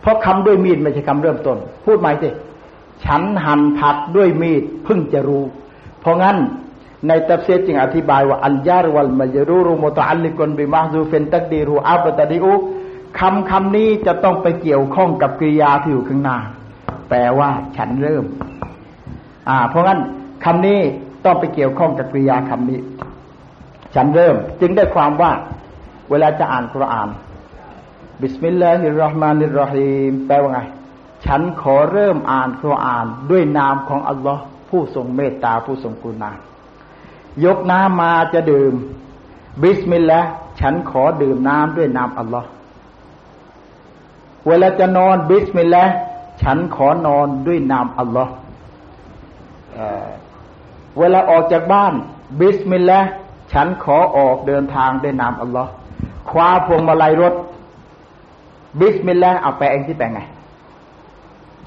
[0.00, 2.28] เพราะคำด้วยมีดไม่ใช่คำเริ่มต้น พูดใหม่สิ
[3.04, 5.44] ฉันหั่นผักด้วยมีดเพิ่งจะรู้
[6.00, 6.36] เพราะงั้น
[7.08, 12.52] ในตัฟซีรจึงอธิบายว่าالجار والمجرور متعلق بمحذوف تقديره أبتدئ
[13.18, 16.38] คำคำนี้จะต้องไปเกี่ยวข้องกับกริยาที่อยู่ข้างหน้า
[17.08, 18.24] แปลว่าฉันเริ่ม
[19.48, 20.00] อ่า เพราะงั้น
[20.44, 20.80] คำนี้
[21.24, 22.80] ต้องไปเกี่ยวข้องกับกริยาคำนี้
[23.94, 25.32] ฉันเริ่ม จึงได้ความว่า
[26.10, 27.08] เวลาจะอ่านคุราน
[28.20, 30.60] بسم الله الرحمن الرحيم แปลว่าไง
[31.24, 36.30] ฉันขอเริ่มอ่านคุรานด้วยนามของอัลลอฮ์ผู้ทรงเมตตาผู้ทรงกรุณา
[37.44, 38.74] ยกน้ำมาจะดื่ม
[39.62, 40.28] บิสมิลลาห์
[40.60, 42.48] ฉันขอดื่มน้ำด้วยนามอัลลอฮ์
[44.46, 45.92] เวลาจะนอนบิสมิลลาห์
[46.42, 48.32] ฉันขอนอนด้วยนามอัลลอฮ์
[50.98, 51.94] เวลาออกจากบ้าน
[52.40, 53.08] บิสมิลลาห์
[53.52, 55.70] ฉันขอออกเดินทางด้วยนามอัลลอฮ์
[56.30, 57.34] คว้าพวงมาลัยรถ
[58.80, 60.20] บิสมิลลาห์เอาแปลเองที่แปลไง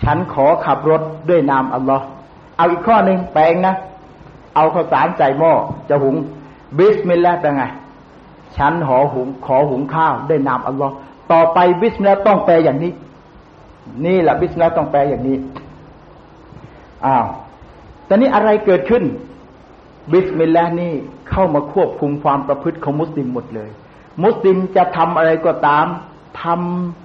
[0.04, 2.06] ฉันขอขับรถด้วยนามอัลลอฮ์
[2.58, 3.76] เอาอีกข้อหนึ่งแปลนะ
[4.56, 5.52] เอาข้าวสารใส่หม้อ
[5.90, 6.16] จะหุง
[6.78, 7.64] บิสมิลลาห์แปลไง
[8.58, 10.94] ฉันขอหุงขอหุงข้าวด้วยนามอัลลอฮ์
[11.32, 12.92] ต่อไปบิสมิลลาห์ต้องแปลอย่างนี้
[14.06, 15.38] นี่แหละบิสมิลลาห์ต้องแปลอย่างนี้
[17.06, 17.26] อ้าว
[18.06, 19.04] แต่นี้อะไรเกิดขึ้น
[20.12, 20.94] บิสมิลลาห์นี่
[21.30, 23.70] เข้ามาควบคุมความประพฤติของมุสลิมหมดเลย
[24.24, 25.86] มุสลิมจะทำอะไรก็ตาม
[26.42, 26.44] ท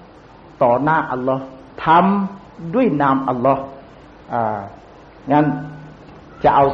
[0.01, 1.43] ำต่อหน้าอัลลอฮ์
[1.85, 3.63] ทำด้วยนามอัลลอฮ์
[5.33, 5.47] งั้น
[6.45, 6.65] จะเอา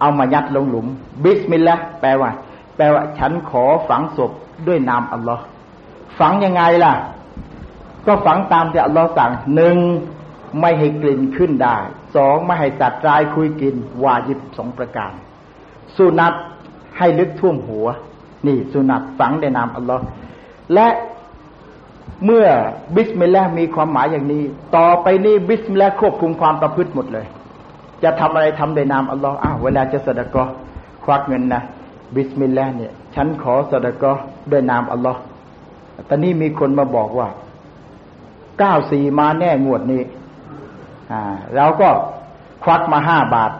[0.00, 0.86] เอามายัดลงหลุม
[1.24, 2.30] บิสมิลลาห์แปลว่า
[2.76, 4.32] แปลว่า ฉันขอฝังศพ
[4.66, 5.42] ด้วยนามอัลลอฮ์
[6.18, 6.94] ฝังยังไงล่ะ
[8.06, 9.76] ก็ฝังตามที่อัลลอฮ์สั่งหนึ่ง
[10.60, 11.76] ไม่ให้กลิ่นขึ้นได้
[12.16, 15.12] สองไม่ให้สัตว์ร้ายคุ้ยกิน วาจิบสองประการ
[15.96, 16.34] สุนัต
[16.98, 17.86] ให้ลึกท่วมหัว
[18.46, 20.02] นี่สุนัตฝังในนามอัลลอฮ์
[20.74, 20.88] และ
[22.24, 22.46] เมื่อ
[22.96, 24.42] บิสมิลลาห์มีความหมายอย่างนี้
[24.76, 27.26] ต่อไปนี้บิสมิลลาห์ควบคุมความประพฤติหมดเลย
[28.02, 30.44] จะทำอะไรทำในนามอัลลอฮ์อ้าวเวลาจะสดกอ
[31.04, 31.62] ควักเงินนะ
[32.14, 34.12] บิสมิลลาห์เนี่ย ฉันขอสดกอ
[34.50, 35.20] ด้วยนามอัลลอฮ์
[36.08, 37.28] ตอนนี้มีคนมาบอกว่า
[38.58, 40.02] เก้าสี่มาแน่งวดนี้
[41.56, 41.88] เราก็
[42.64, 43.52] ควักมาห้าบาท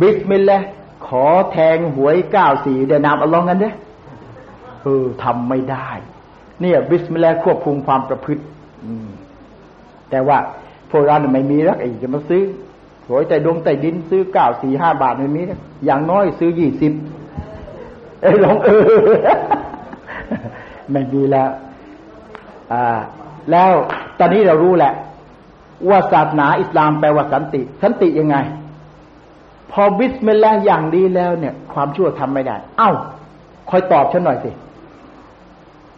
[0.00, 0.58] บิสมิลลาห์
[1.06, 3.70] ขอแทงหวยเก้าสี่ด้วยนามอัลลอฮ์กันเด้
[4.82, 5.88] เออทำไม่ได้
[6.60, 8.42] เนี่ยบิสมิลลาห์ควบคุมความประพฤติ
[10.10, 10.38] แต่ว่า
[10.90, 12.42] พวกเราไม่มีแล้วไอ้จะมาซื้อ
[13.06, 15.42] หวยแต่ดงแต่ดินซื้อเก้าสี่ห้าบาทไม่มี
[15.84, 16.92] อย่างน้อยซื้อยี่สิบ
[18.22, 18.82] เอ้ลองเออ
[20.92, 21.50] ไม่มีแล้ว
[22.72, 22.84] อ่า
[23.50, 23.70] แล้ว
[24.18, 24.92] ตอนนี้เรารู้แหละ
[25.88, 28.36] ว่าศาสนาอิสลามแปลว่าสันติ สันติยังไง
[29.72, 32.90] พอบิสมิลลาห์อย่างดีแล้วเนี่ย ความชั่วทำไม่ได้ เอา้า
[33.70, 34.50] คอยตอบฉันหน่อยสิ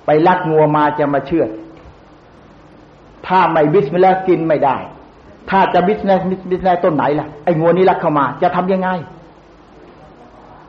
[0.07, 1.44] ไปลักงัวมาจะมาเชือด
[3.27, 4.77] ถ้าไม่บิสมิลลาห์กินไม่ได้
[5.51, 8.88] ถ้าจะบิสมิลลาห์บิสมิลลาห์ต้นไหนล่ะไอ้งัวนี้ลักเข้ามา จะทำยังไง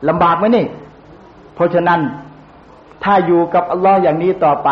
[0.08, 0.66] ลำบากไหมนี่
[1.54, 2.00] เพราะฉะนั้น
[3.04, 4.70] ถ้าอยู่กับอัลลอฮ์อย่างนี้ต่อไป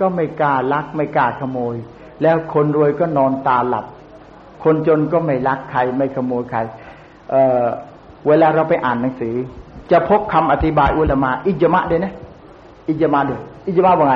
[0.00, 1.74] ก็ไม่กล้าลักไม่กล้าขโมย
[2.22, 3.86] แล้วคนรวยก็นอนตาหลับ
[4.64, 6.58] คนจนก็ไม่ลักใครไม่ขโมยใคร
[7.30, 9.34] เวลาเราไปอ่านหนังสือ
[9.90, 12.14] จะพบคำอธิบายอุลามะอิจมะเดยนะ
[12.88, 14.14] อิจมะเดย อิจมะว่าไง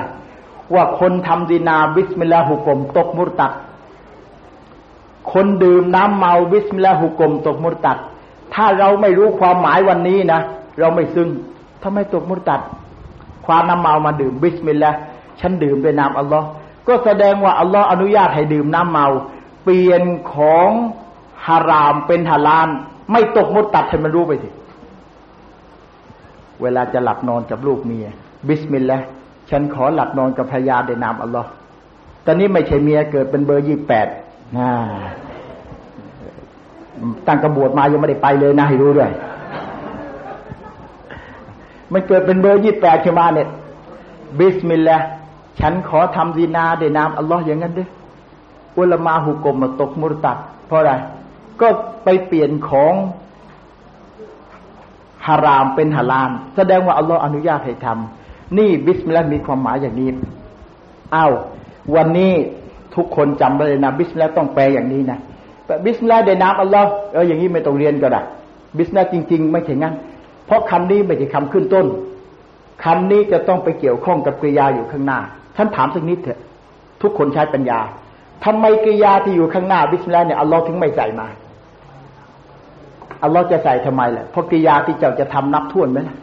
[0.74, 3.52] ว่าคนทำซินาบิสมิลลาห์หุก่มตกมุรตัด
[5.32, 7.98] คนดื่มน้ำเมาบิสมิลลาห์หุก่มตกมุรตัด
[8.54, 10.40] ถ้าเราไม่รู้ความหมายวันนี้นะ
[10.78, 11.28] เราไม่ซึ้ง
[11.82, 12.60] ทำไมตกมุรตัด
[13.46, 14.90] คว้าน้ำเมามาดื่มบิสมิลลาห์
[15.40, 16.46] ฉันดื่มด้วยนามอัลลอฮ์
[16.88, 19.06] ก็แสดงว่าอัลลอฮ์อนุญาตให้ดื่มน้ำเมา
[19.64, 20.02] เปลี่ยน
[20.34, 20.70] ของ
[21.46, 22.68] ฮารามเป็นฮาลาล
[23.12, 24.48] ไม่ตกมุดตัดให้มันรู้ไปสิ
[26.62, 28.08] เวลาจะหลับนอนกับลูกเมีย
[28.48, 29.06] บิสมิลลาห์
[29.50, 31.48] ฉันขอหลับนอนกับภรรยาในนามอัลลอฮ์
[32.26, 34.08] ตอนนี้ไม่ใช่เมียเกิดเป็นเบอร์ยี่แปด
[37.26, 39.10] ตั้งกระบวดมายังไม่ได้ไปเลยนะให้รู้ด้วย
[41.92, 43.48] มันเกิดเป็นเบอร์ยี่แปดขึ้นมาเนี่ย
[44.38, 45.06] บิสมิลลาห์
[45.60, 47.88] ฉันขอทำดีนาเดนามอัลลอฮ์อย่างนั้นด้วย
[48.78, 50.92] อุลามาอ์ฮุก่มว่าตกมุรตัด เพราะอะไร
[51.60, 51.68] ก็
[52.04, 52.94] ไปเปลี่ยนของ
[55.26, 58.17] ฮารอมเป็นฮาลาลแสดงว่าอัลลอฮ์อนุญาตให้ทำ
[58.56, 60.08] นี่ بسم اللهมีความหมายอย่างนี้
[61.12, 61.26] เอา
[61.96, 62.32] วันนี้
[62.96, 65.18] ทุกคนจำไว้เลยนะ بسم اللهต้องแปลอย่างนี้นะ
[65.84, 68.20] بسم اللهในนามอัลลอฮ์เอออย่างนี้ไม่ต้องเรียนก็ได้
[68.78, 69.94] بسم اللهจริง ๆ ไม่ใช่งั้น
[70.46, 71.86] เพราะคำนี้ไม่ใช่คำขึ้นต้น
[72.84, 75.18] คำนี้จะต้องไปเกี่ยวข้องกับกริยาอยู่ข้างหน้า
[75.56, 76.40] ท่านถามสักนิดเถอะ
[77.02, 77.80] ทุกคนใช้ปัญญา
[78.44, 81.26] ทำไมกริยาที่อยู่ข้างหน้า بسم اللهเนี่ยอัลลอฮ์ถึงไม่ใส่มา
[83.22, 86.16] อัลลอฮ์จะใส่ทำไมล่ะเพราะกริยาที่เจ้าจะทำนับถ้วนไหมล่ะ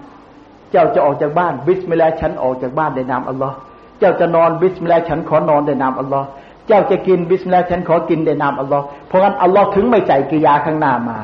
[0.71, 3.55] เจ้าจะออกจากบ้าน بسم اللهฉันออกจากบ้านในนามอัลลอฮ์
[3.99, 6.27] เจ้าจะนอน بسم اللهฉันขอนอนในนามอัลลอฮ์
[6.67, 11.17] เจ้าจะกิน بسم اللهฉันขอกินในนามอัลลอฮ์เพราะงั้นอัลลอฮ์ถึงไม่ใส่กริยาข้างหน้ามา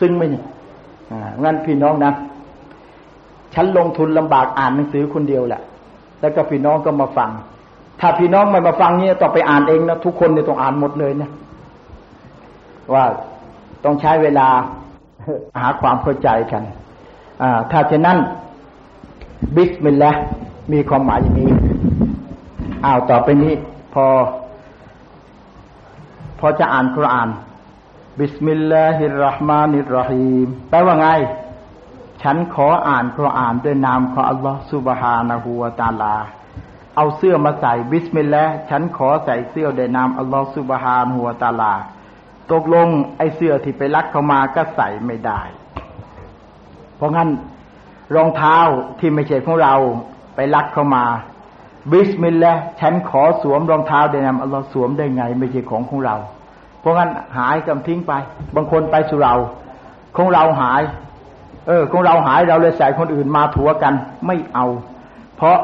[0.00, 0.44] ซึ่งไม่เนี่ย
[1.44, 2.12] งั้นพี่น้องนะ
[3.54, 5.62] ฉันลงทุนลำบากอ่านหนังสือคนเดียวแหละ
[6.20, 7.30] แล้วก็พี่น้องก็มาฟัง
[8.00, 11.30] ถ้าพี่น้องไม่มาฟังเนี่ยต้องไปอ่านเองนะทุกคนเนี่ยต้องอ่านหมดเลยนะ
[12.94, 13.04] ว่า
[13.84, 14.48] ต้องใช้เวลา
[15.60, 16.62] หาความเข้าใจกัน
[17.42, 18.18] อ่า ถ้าเช่นนั้น
[19.56, 20.20] بسم الله
[20.72, 21.52] มีความหมายอย่างนี้
[22.84, 23.54] อ้าวต่อไปนี้
[23.94, 24.06] พอ
[26.38, 27.28] พอจะอ่านคุราน
[28.18, 31.08] บิสมิลลาฮิรราะห์มานิรราะฮีมแปลว่าไง
[32.22, 36.14] ฉันขออ่านกุรอานด้วยนามของอัลลอฮฺ سبحانه وتعالى
[36.96, 41.74] เอาเสื้อมาใส่بسم اللهฉันขอใส่เสื้อด้วยนามอัลลอฮฺ سبحانه وتعالى
[42.52, 45.40] ตกลงไอเสื้อที่ไปลักเขามาก็ใส่ไม่ได้
[46.96, 47.28] เพราะงั้น
[48.14, 48.58] รองเท้า
[48.98, 49.74] ที่ไม่ใช่ของเรา
[50.34, 51.04] ไปลักเขามา
[51.90, 56.16] بسم اللهฉันขอสวมรองเท้าด้วยนามอัลลอฮ์สวมได้ไง ไม่ใช่ของของเรา
[56.80, 58.12] เพราะงั้นหายกำทิ้งไป
[58.54, 59.34] บางคนไปสู่เรา
[60.16, 60.82] ของเราหาย
[61.66, 63.94] เออ ของเราหายเราเลยใส่คนอื่นมาถัวกัน
[64.26, 64.66] ไม่เอา
[65.36, 65.58] เพราะ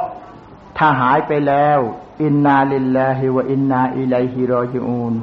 [0.78, 1.78] ถ้าหายไปแล้ว
[2.22, 5.14] อินนาลิลลาฮิวะอินนาอิลัยฮิรอจิอูน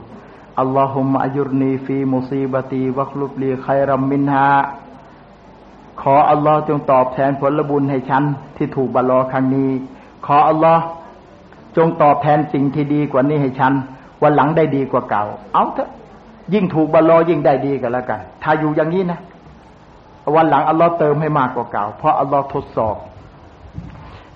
[0.60, 4.50] อัลลอฮุมะยุรนีฟีมุซีบตีวัคลุบลีไครัมมินฮา
[6.02, 8.24] ขออัลลอฮ์จงตอบแทนผลบุญให้ฉัน
[8.58, 9.70] ที่ถูกบาลลอครั้งนี้
[10.26, 10.84] ขออัลลอฮ์
[11.78, 13.74] จงตอบแทนสิ่งที่ดีกว่านี้ให้ฉัน
[14.24, 15.90] วันหลังได้ดีกว่าเก่า เอาเถอะ
[16.54, 19.20] ยิ่งถูกบาลาอ์ยิ่งได้ดีกันแล้วกัน ถ้าอยู่อย่างนี้นะ
[20.36, 22.96] วันหลังอัลลอฮ์เติมให้มากกว่าเก่า เพราะอัลลอฮ์ทดสอบ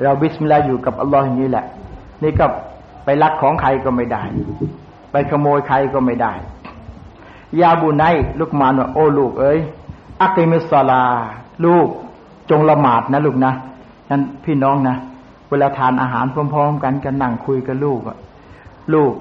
[0.02, 1.66] เรา بسم اللهอยู่กับอัลลอฮ์อย่างนี้แหละ
[2.24, 2.46] นี่ก็
[3.06, 4.24] ไปลักของใครก็ไม่ได้
[5.12, 6.34] ไปขโมยใครก็ไม่ได้
[7.62, 9.60] يا بني ลุกมานว่าโอ้ลูกเอ้ย
[10.22, 11.04] أقم الصلاة
[11.66, 11.88] ลูก
[12.50, 13.54] จงละหมาดนะลูกนะ
[14.10, 14.98] นั้นพี่น้องนะ
[15.50, 18.18] เวลาทานอาหารพร้อม ๆ กันกันนั่งคุยกับลูกอะ
[18.94, 19.14] ลูก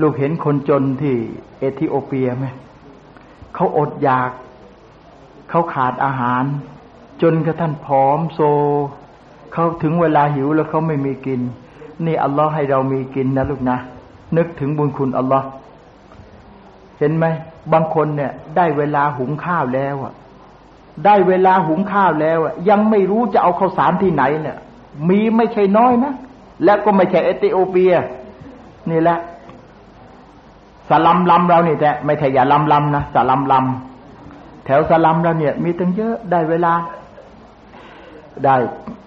[0.00, 1.14] ลูกเห็นคนจนที่
[1.58, 2.46] เอธิโอเปียไหม
[3.54, 4.30] เขาอดอยาก
[5.50, 6.44] เขาขาดอาหาร
[7.22, 8.40] จนกระทั่งผอมโซ
[9.52, 11.40] เขาถึงเวลาหิวแล้วเขาไม่มีกิน
[12.04, 13.78] นี่อัลลอฮ์ให้เรามีกินนะลูกนะ
[14.36, 15.46] นึกถึงบุญคุณอัลลอฮ์
[16.98, 17.24] เห็นไหม
[17.72, 20.14] บางคนเนี่ย ได้เวลาหุงข้าวแล้วอะ
[21.04, 24.58] ได้เวลาหุงข้าวแล้วยังไม่รู้จะเอาข้าวสารที่ไหนเนี่ย
[25.08, 26.14] มีไม่ใช่น้อยนะ
[26.64, 27.94] และก็ไม่ใช่เอธิโอเปีย
[28.90, 29.18] นี่แหละ
[30.88, 36.72] สลัมลำเรานี่แต่ไม่ใช่อย่าลำลำนะสลัมลำแถวสลัมเราเนี่ย มีตั้งเยอะได้เวลา
[38.44, 38.54] ได้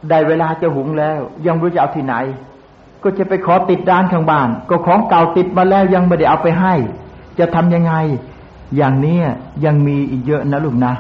[0.10, 2.16] ได้เวลาจะหุงแล้ว ยังรู้จะเอาที่ไหน
[3.04, 6.74] ก็จะไปขอติดด้านข้างบ้าน ก็ของเก่าติดมาแล้วยังไม่ได้เอาไปให้
[7.40, 7.94] จะทำยังไง
[8.78, 9.18] อย่างนี้
[9.66, 10.94] ยังมีอีกเยอะนะลูกนะ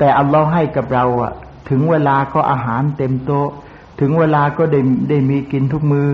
[0.00, 1.32] แต่อัลลอฮ์ให้กับเราอะ
[1.70, 3.48] ถึงเวลาก็อาหารเต็มโต๊ะ
[4.00, 6.08] ถึงเวลาก็ได้ได้มีกินทุกมือ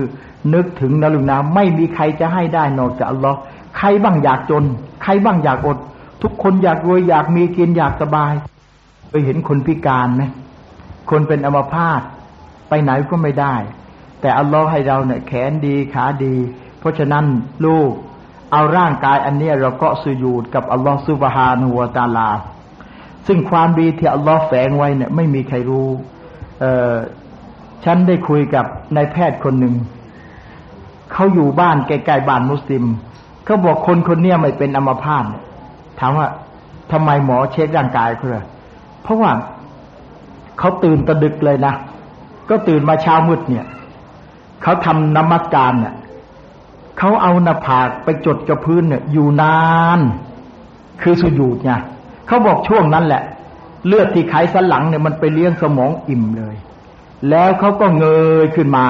[0.53, 3.37] นึกถึงนะลุงนะไม่มีใครจะให้ได้นอกจากอัลลอฮ์
[3.77, 4.63] ใครบ้างอยากจน
[5.03, 5.77] ใครบ้างอยากอด
[6.21, 8.33] ทุกคนอยากรวยอยากมีกินอยากสบาย
[9.09, 10.23] เคยเห็นคนพิการไหม
[11.09, 12.01] คนเป็นอัมพาต
[12.69, 13.55] ไปไหนก็ไม่ได้
[14.21, 16.35] แต่อัลลอฮ์ให้เราเนี่ยแขนดีขาดี
[16.79, 17.25] เพราะฉะนั้น
[17.65, 17.91] ลูก
[18.51, 22.29] เอาร่างกายอันนี้เราก็สุญูดกับอัลลอฮ์ซุบฮานุวาตาลา
[23.27, 25.87] ซึ่งความดีที่อัลลอฮ์แฝงไว้เนี่ยไม่มีใครรู้
[26.59, 26.95] เออ
[27.85, 29.75] ฉันได้คุยกับนายแพทย์คนหนึ่ง
[31.11, 32.83] เขาอยู่บ้านใกล้ๆบ้านมุสลิม
[33.45, 35.25] เขาบอกคนคนนี้ไม่เป็นอัมพาต
[35.99, 36.27] ถามว่า
[36.91, 38.45] ทำไมหมอเช็คร่างกายเขาเลย
[39.01, 39.31] เพราะว่า
[40.59, 41.73] เขาตื่นตะดึกเลยนะ
[42.49, 43.65] ก็ตื่นมาเช้ามืดเนี่ย
[44.63, 45.95] เขาทำนมัสการเนี่ย
[46.97, 49.57] เขาเอาหน้าผากไปจดกับพื้นเนี่ยอยู่นา
[49.97, 49.99] น
[51.01, 51.79] คือสุญูดเนี่ย
[52.27, 53.23] เขาบอกช่วงนั้นแหละ
[53.87, 56.55] เลือดที่ไขสันหลังเนี่ยมันไปเลี้ยงสมองอิ่มเลย
[57.29, 58.05] แล้วเขาก็เง
[58.43, 58.85] ยขึ้นมา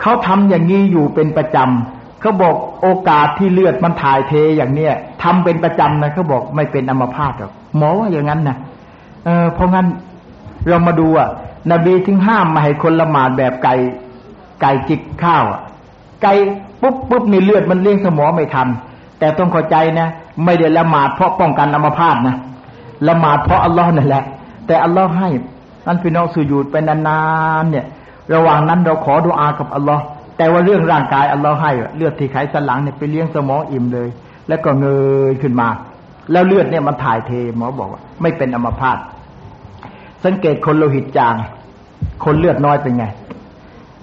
[0.00, 8.56] เขาทำอย่างนี้อยู่เป็นประจำเขาบอกโอกาสที่เลือดมันถ่ายเทอย่างเนี้ยทำเป็นประจำนะเขาบอกไม่เป็นอัมพาตหรอกหมอว่าอย่างนั้นนะ
[9.24, 9.86] เออเพราะงั้น
[10.68, 11.28] เรามาดูอะ
[11.70, 13.74] นบีถึงห้ามมาให้คนละหมาดแบบไก่
[14.60, 15.60] ไก่จิกข้าวอะ
[16.22, 16.32] ไก่
[16.80, 18.68] ปุ๊บปุ๊บมีเลือดมันเลี้ยงสมองไม่ทัน
[19.18, 20.08] แต่ต้องเข้าใจนะ
[20.44, 22.36] ไม่ได้ละหมาดเพราะป้องกันอัมพาตนะ
[23.08, 24.24] ละหมาดเพราะอัลลอฮ์นั่นแหละ
[24.66, 25.28] แต่อัลลอฮ์ให้
[25.86, 27.20] นั่นพี่น้องสุญูดไปนา
[27.62, 27.86] นๆเนี่ย
[28.34, 30.02] ระหว่างนั้นเราขอดุอากับอัลลอฮ์
[30.36, 34.08] แต่ว่าเรื่องร่างกายอัลลอฮ์ให้เลือดที่ไขสันหลังเนี่ยไปเลี้ยงสมองอิ่มเลย
[34.48, 34.86] แล้วก็เง
[35.30, 35.68] ยขึ้นมา
[36.32, 38.98] แล้วเลือดเนี่ยมันถ่ายเทหมอบอกว่า ไม่เป็นอัมพาต
[40.24, 41.34] สังเกตคนโลหิตจาง
[42.24, 43.04] คนเลือดน้อยเป็นไง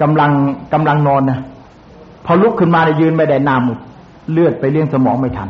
[0.02, 0.32] กำลัง
[0.74, 1.40] กำลังนอนนะ
[2.26, 3.80] พอลุกขึ้นมาเนี่ยยืนไม่ได้หน้ามืด
[4.32, 5.50] เลือดไปเลี้ยงสมองไม่ทัน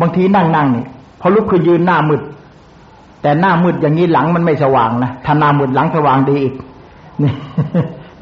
[0.00, 0.84] บางทีนั่งนั่งนี่
[1.20, 2.22] พอลุกขึ้นยืนหน้ามืด
[3.22, 6.54] แต่หน้ามืดอย่างนี้หลังมันไม่สว่างนะถ้าหน้ามืดหลังสว่างดีอีก
[7.22, 7.32] นี่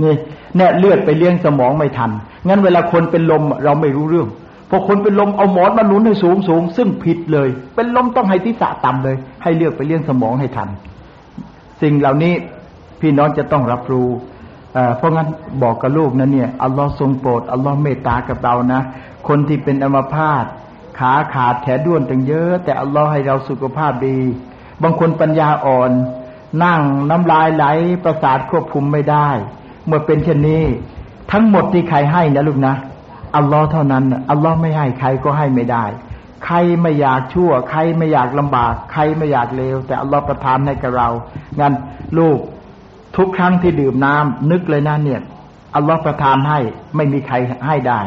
[0.03, 0.13] นี่
[0.57, 2.11] เนี่ยเลือดไปเลี้ยงสมองไม่ทัน
[2.47, 4.29] งั้นเวลาคนเป็นลมเราไม่รู้เรื่อง
[4.71, 10.69] พอคนเป็นลมเอาหมอนมาหนุนให้สูงสูงซึ่งผิดเลย เป็นลมต้องให้ทิศะต่ำเลย ให้เลือดไปเลี้ยงสมองให้ทัน
[11.83, 12.33] สิ่งเหล่านี้
[13.01, 14.09] พี่น้องจะต้องรับรู้
[14.97, 15.29] เพราะงั้น
[15.63, 18.81] บอกกับลูกนะเนี่ยอัลลอฮ์ทรงโปรดอัลลอฮ์เมตตากับเรานะ
[19.29, 20.45] คนที่เป็นอัมพาต
[20.99, 24.19] ขาขาดแขนด้วนตั้งเยอะ แต่อัลลอฮ์ให้เราสุขภาพดี
[24.83, 25.91] บางคนปัญญาอ่อน
[26.65, 26.81] นั่ง
[27.11, 27.65] น้ำลายไหล
[28.05, 29.29] ประสาทควบคุมไม่ได้
[29.87, 30.65] เมื่อเป็นเช่นนี้
[31.33, 32.75] ทั้งหมดที่ใครให้นะลูกนะ
[33.37, 35.85] อัลลอฮ์เท่านั้นอัลลอฮ์ไม่ให้ใครก็ให้ไม่ได้
[36.45, 41.09] ใครไม่อยากชั่ว ใครไม่อยากลำบาก ใครไม่อยากเลวแต่อัลลอฮ์ประทานให้กับเรา
[41.61, 41.75] งั้น
[42.19, 42.39] ลูก
[43.17, 45.21] ทุกครั้งที่ดื่มน้ำนึกเลยนะเนี่ย
[45.77, 46.59] อัลลอฮ์ประทานให้
[46.97, 47.35] ไม่มีใคร
[47.67, 48.01] ให้ได้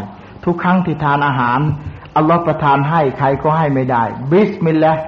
[0.45, 1.59] ทุกครั้งที่ทานอาหาร
[2.19, 5.01] อัลลอฮ์ประทานให้ใครก็ให้ไม่ได้ บิสมิลลาห์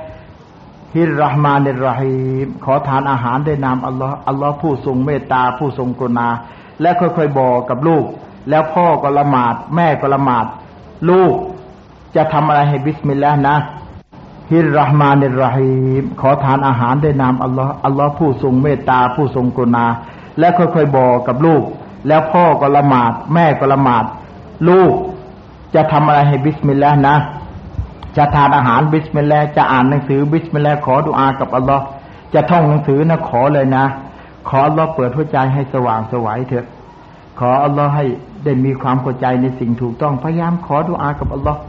[0.96, 6.28] الرحمن الرحيمขอทานอาหารด้วยนามอัลลอฮ์อัลลอฮ์ผู้ทรงเมตตาผู้ทรงกรุณา
[6.82, 8.06] และค่อยๆบอกกับลูก
[8.50, 10.46] แล้วพ่อก็ละหมาด แม่ก็ละหมาด
[11.10, 11.36] ลูก
[12.16, 13.56] จะทำอะไรให้بسم الله นะ
[14.52, 19.86] الرحمن الرحيمขอทานอาหารด้วยนามอัลลอฮ์อัลลอฮ์ผู้ทรงเมตตาผู้ทรงกรุณา
[20.40, 21.64] และค่อยๆบอกกับลูก
[22.08, 24.06] แล้วพ่อก็ละหมาด แม่ก็ละหมาด
[24.70, 24.94] ลูก
[25.76, 27.16] จะทำอะไรให้بسم اللهนะ
[28.18, 31.84] จะทานอาหาร بسم اللهจะอ่านหนังสือ بسم اللهขอดุอากับอัลลอฮ์
[32.34, 33.86] จะท่องหนังสือนะขอเลยนะ
[34.50, 36.66] ขออัลลอฮ์เปิดหัวใจให้สว่างไสวเถอะ
[37.40, 38.06] ขออัลลอฮ์ให้
[38.44, 41.60] ได้มีความเข้าใจในสิ่งถูกต้องพยายามขอดุอากับอัลลอฮ์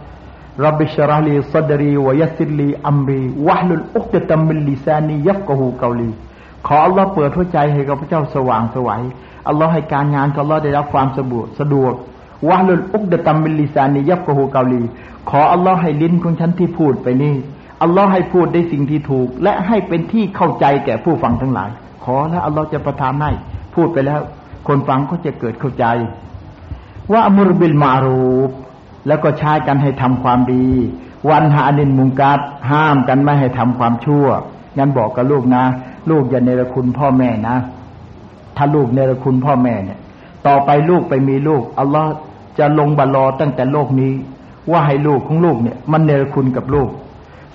[0.65, 6.11] رب اشرح لي صدري ويسر لي أمري واحلل عقدة من لساني يفقهوا قولي
[6.67, 9.03] ขออัลลอฮ์เปิดหัวใจให้กับข้าพเจ้าสว่างไสว
[9.49, 11.93] อัลลอฮ์ให้การงานของอัลลอฮ์ได้รับความสะดวกสะดวก
[12.49, 14.83] วะลุลอุกดะตัมมิลลิซานียับกะฮูเกาลี
[15.31, 17.35] ขออัลลอฮ์ให้ลิ้นของฉันที่พูดไปนี่
[17.83, 21.71] อัลลอฮ์ให้พูดได้สิ่งที่ถูก และให้เป็นที่เข้าใจแก่ผู้ฟังทั้งหลาย
[22.05, 23.31] ขอแล้วอัลลอฮ์จะประทานให้
[23.75, 24.21] พูดไปแล้ว
[24.69, 25.85] คนฟังก็จะเกิดเข้าใจ
[27.13, 28.51] ว่าอมุรบิลมารูป
[29.07, 30.67] แล้วก็ใช้กันให้ทำความดี
[31.31, 34.27] วันหานินมุงกัดห้ามกันไม่ให้ทำความชั่ว
[34.79, 35.65] งั้นบอกกับลูกนะ
[36.11, 37.57] ลูกอย่าเนรคุณพ่อแม่นะ
[38.57, 39.99] ถ้าลูกเนรคุณพ่อแม่เนี่ย
[40.47, 42.13] ต่อไปลูกไปมีลูกอัลลอฮ์
[42.59, 44.13] จะลงบัลลอตั้งแต่โลกนี้
[44.71, 46.89] ว่าให้ลูกของลูกเนี่ย มันเนรคุณกับลูก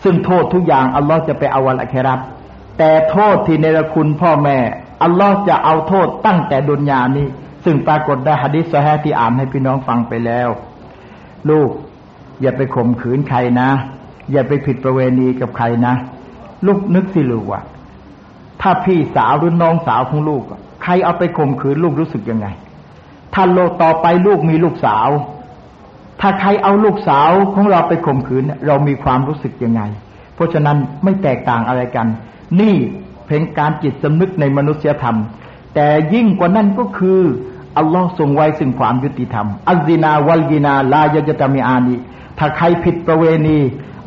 [0.04, 2.16] ซึ่งโทษทุกอย่างอัลลอฮ์จะไปเอาวันอัครา
[2.78, 4.58] แต่โทษที่เนรคุณพ่อแม่
[5.04, 7.28] อัลลอฮ์จะเอาโทษตั้งแต่ดุนยานี้
[7.66, 10.50] ซึ่งปรากฏได้ฮะดิษซอฮที่อ่านให้พี่น้องฟังไปแล้ว
[11.50, 11.70] ลูก
[12.42, 13.70] อย่าไปข่มขืนใครนะ
[14.32, 15.94] อย่าไปผิดประเวณีกับใครนะ
[16.66, 17.62] ลูกนึกสิลูกว่า
[18.62, 20.44] ถ้าพี่สาวหรือน้องสาวของลูก
[20.84, 22.48] ใครเอาไปข่มขืนลูกรู้สึกยังไง
[23.38, 25.10] ถ้าโลกต่อไปลูกมีลูกสาว
[26.22, 29.82] ถ้าใครเอาลูกสาวของเราไปข่มขืน เรามีความรู้สึกยังไง
[30.36, 32.08] เพราะฉะนั้นไม่แตกต่างอะไรกัน
[32.60, 32.76] นี่
[33.26, 35.18] เพ่งการจิตสำนึกในมนุษยธรรม
[35.76, 37.22] แต่ยิ่งกว่านั้นก็คือ
[37.78, 41.96] อัลลอฮ์ทรงไว้ซึ่งความยุติธรรม อัลจินาวัลกินาลายจตามีอานี
[42.38, 43.60] ถ้าใครผิดประเวณี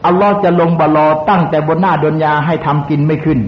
[0.07, 3.41] อัลลอฮ์จะลงบลอตั้งแต่บนหน้าดนยาให้ทำกินไม่ขึ้น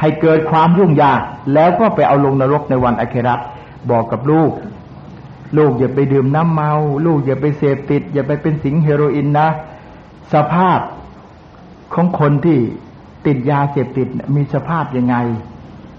[0.00, 1.20] ให้เกิดความยุ่งยาก
[1.54, 3.34] แล้วก็ไปเอาลงนรกในวันอัครา
[3.90, 4.50] บอกกับลูก
[5.58, 6.72] ลูกอย่าไปดื่มน้ำเมา
[7.06, 9.48] ลูกอย่าไปเสพติด อย่าไปเป็นสิงเฮโรอีนนะ
[10.32, 10.80] สภาพ
[11.94, 12.58] ของคนที่
[13.26, 15.16] ติดยาเสพติดมีสภาพยังไง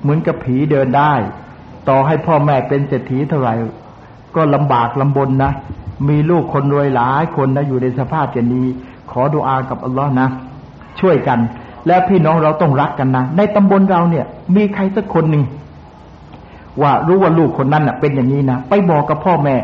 [0.02, 1.13] เหมือนกับผีเดินได้
[1.89, 3.54] ต่อให้พ่อแม่เป็นเศรษฐีเท่าไหร่
[4.36, 5.52] ก็ลำบากลำบนนะ
[6.10, 8.68] มีลูกคนรวยหลายคนนะอยู่ในสภาพอย่างนี้
[9.12, 10.28] ขอดุอากับอัลลอฮ์นะ
[11.00, 11.39] ช่วยกัน
[11.88, 15.44] และพี่น้องเราต้องรักกันนะ ในตำบลเราเนี่ย มีใครสักคนหนึ่ง
[16.82, 19.56] ว่ารู้ว่าลูกคนนั้นน่ะ เป็นอย่างนี้นะไปบอกกับพ่อแม่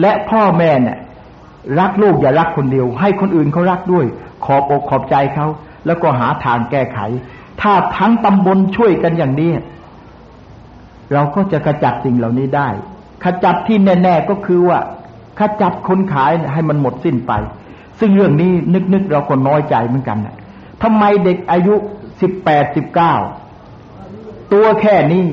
[0.00, 0.98] และพ่อแม่เนี่ย
[1.80, 4.06] รักลูกอย่ารักคนเดียว ให้คนอื่นเขารักด้วย
[4.44, 5.46] ขอบอกขอบใจเขา
[5.86, 6.98] แล้วก็หาทางแก้ไข
[7.60, 9.52] ถ้าทั้งตำบลช่วยกันอย่างนี้
[11.12, 12.68] เราก็จะขจัดสิ่งเหล่านี้ได้
[13.24, 14.78] ขจัดที่แน่ๆก็คือว่า
[15.38, 17.32] ขจัดคนขายให้มันหมดสิ้นไป
[17.98, 18.52] ซึ่งเรื่องนี้
[18.94, 20.36] นึกๆเราก็น้อยใจเหมือนกันนะ
[20.82, 21.74] ทำไมเด็กอายุ
[22.20, 23.14] สิบแปดสิบเก้า
[24.52, 25.24] ตัวแค่นี้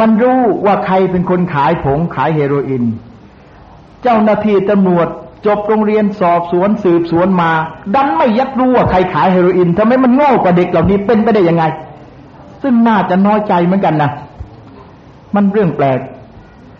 [0.00, 2.84] มันรู้ว่าใครเป็นคนขายผงขายเฮโรอีน
[4.02, 5.08] เจ้าหน้าที่ตำรวจ
[5.46, 7.50] จบโรงเรียนสอบสวนสืบสวนมา
[7.94, 11.64] ดันไม่ยักรู้ว่าใครขายเฮโรอีนทำไมมันโง่กว่าเด็กเหล่านี้เป็นไปได้ยังไง
[12.62, 14.10] ซึ่งน่าจะน้อยใจเหมือนกันนะ
[15.34, 16.00] มันเรื่องแปลก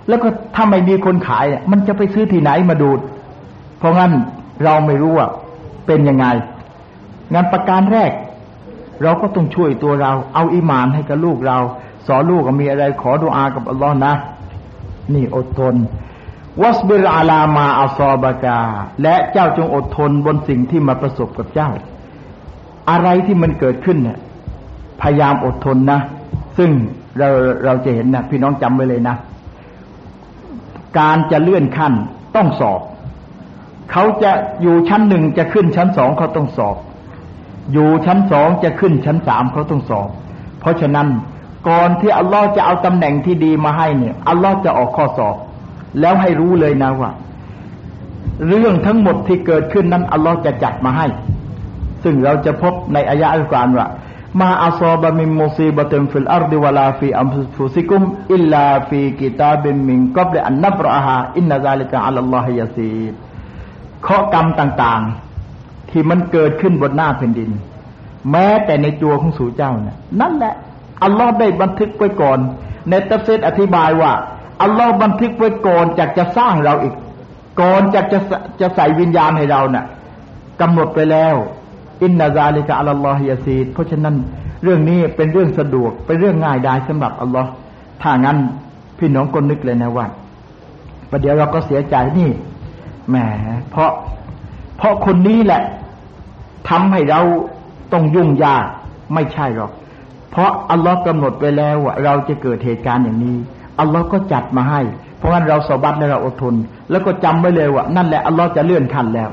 [0.09, 3.01] แล้วก็ถ้าไม่มีคนขายมันจะไปซื้อที่ไหนมาดูด
[3.79, 4.13] เพราะงั้น
[4.65, 5.29] เราไม่รู้ว่า
[5.87, 6.27] เป็นยังไง
[7.33, 8.13] งานประการแรก
[9.03, 11.59] เราก็ต้องช่วยตัวเรา เอาอิมานให้กับลูกเรา
[12.07, 14.15] สอนลูกก็มีอะไรขอดุอากับอัลลอฮ์นะ
[15.15, 15.75] นี่อดทน
[16.63, 18.61] วัสบิรอาลามาอัลซอบากา
[19.03, 21.71] และเจ้าจงอดทนบนสิ่งที่มาประสบกับเจ้า
[22.91, 24.19] อะไรที่มันเกิดขึ้นเนี่ย
[25.03, 26.01] พยายามอดทนนะ
[26.59, 26.71] ซึ่ง
[27.19, 27.29] เรา
[27.65, 29.17] เราจะเห็นนะพี่น้องจำไว้เลยนะ
[30.99, 31.93] การจะเลื่อนขั้น
[32.37, 32.81] ต้องสอบ
[33.93, 34.33] เขาจะ
[34.63, 36.77] อยู่ชั้นหนึ่งจะขึ้นชั้นสองเขาต้องสอบ
[37.73, 40.09] อยู่ชั้นสองจะขึ้นชั้นสามเขาต้องสอบ
[40.61, 41.09] เพราะฉะนั้น
[41.69, 45.37] ก่อนที่อัลลอฮ์จะเอาตำแหน่งที่ดีมาให้เนี่ย อัลลอฮ์จะออกข้อสอบ
[46.01, 47.11] แล้วให้รู้เลยนะว่า
[48.47, 51.07] เรื่องทั้งหมดที่เกิดขึ้นนั้นอัลลอฮ์จะจัดมาให้
[52.05, 53.87] ซึ่งเราจะพบในอายะอัลกุรอานว่า
[54.41, 58.03] มาอัซอบะมิมมุซีบะตินฟิลอาร์ดิวะลาฟีอัมฟุซิกุม
[58.35, 63.13] อิลลาฟีกิตาบิมมินกับลอันนับรอฮาอินนาซาลิกะอัลลอฮิยาซีด
[64.07, 67.51] ข้อกรรมต่างๆ ที่มันเกิดขึ้นบนหน้าแผ่นดิน
[68.31, 70.55] แม้แต่ในตัวของสูเจ้าเนี่ยนั่นแหละ
[71.05, 72.39] อัลลอฮ์ได้บันทึกไว้ก่อน
[72.91, 74.13] ในตัฟซีรอธิบายว่า
[74.63, 76.95] อัลลอฮ์บันทึกไว้ก่อนจากจะสร้างเราอีก
[77.61, 78.19] ก่อนจากจะ
[78.61, 79.87] จะใส่วิญญาณให้เราเนะ่ะ
[80.61, 81.35] กำหนดไปแล้ว
[82.03, 84.15] อินนาซาลิกะอัลลอฮิยาซีดเพราะฉะนั้น
[84.63, 87.51] เรื่องนี้เป็นเรื่องสะดวกเป็นเรื่องง่ายดายสำหรับอัลลอฮ์
[88.03, 88.39] ถ้างั้น
[88.99, 90.07] พี่น้องก็นึกเลยนะว่า
[91.11, 92.31] ประเดี๋ยวเราก็เสียใจนี่
[93.09, 93.17] แหม
[93.71, 93.91] เพราะ
[94.77, 95.63] เพราะคนนี้แหละ
[96.69, 97.21] ทำให้เรา
[97.93, 98.65] ต้องยุ่งยาก
[99.15, 99.73] ไม่ใช่หรอก
[100.31, 103.37] เพราะอัลลอฮ์กำหนดไว้แล้วว่าเราจะเกิดเหตุการณ์อย่างนี้
[103.81, 104.81] อัลลอฮ์ก็จัดมาให้
[105.19, 106.55] เพราะงั้นเราสบัดและเราอดทน
[106.91, 109.31] แล้วก็จำไว้เลยว่านั่นแหละอัลลอฮ์จะเลื่อนขั้นแล้ว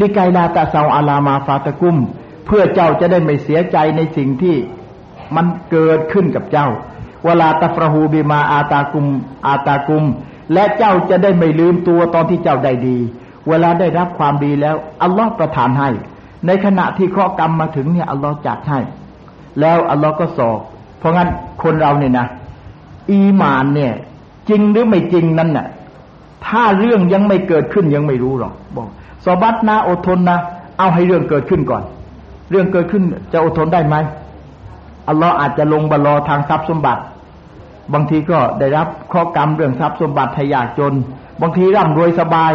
[0.00, 1.96] ลิกายลาตาซาอาลามาฟาตะกุม
[2.46, 4.56] เพื่อเจ้าจะได้ไม่เสียใจในสิ่งที่
[5.36, 6.68] มันเกิดขึ้นกับเจ้า
[7.26, 9.06] เวลาตะฟรหูบิมาอาตากุม
[9.46, 10.04] อาตากุม
[10.52, 12.98] และเจ้าจะได้ไม่ลืมตัวตอนที่เจ้าได้ดี
[13.48, 15.90] เวลาได้รับความดีแล้วอัลลอฮ์ประทานให้
[16.46, 18.80] ในขณะที่เคราะห์กรรมมาถึงเนี่ยอัลลอฮ์จัดให้
[19.60, 20.58] แล้วอัลลอฮ์ก็สอบ
[20.98, 21.28] เพราะงั้น
[21.62, 22.26] คนเราเนี่ยนะ
[23.10, 23.92] อีมานเนี่ย
[24.48, 25.66] จริงหรือไม่จริงนั่นน่ะ
[26.46, 28.88] ถ้าเรื่องยังไม่เกิดขึ้นยังไม่รู้หรอกบอก
[29.24, 30.38] สอบัตนะอดทนนะ
[30.78, 31.82] เอาให้เรื่องเกิดขึ้นก่อน
[32.50, 33.02] เรื่องเกิดขึ้น
[33.32, 33.96] จะอดทนได้ไหม
[35.08, 37.02] อัลลอฮ์อาจจะลงบรอทางทรัพย์สมบัติ
[37.92, 40.94] บางทีก็ได้รับข้อกรรมเรื่องทรัพย์สมบัติทยากจน
[41.40, 42.52] บางทีร่ำรวยสบาย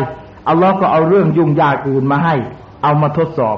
[0.50, 2.36] อัลลอฮ์ก็เอาเรื่องยุ่งยากอื่นมาให้
[2.84, 3.58] เอามาทดสอบ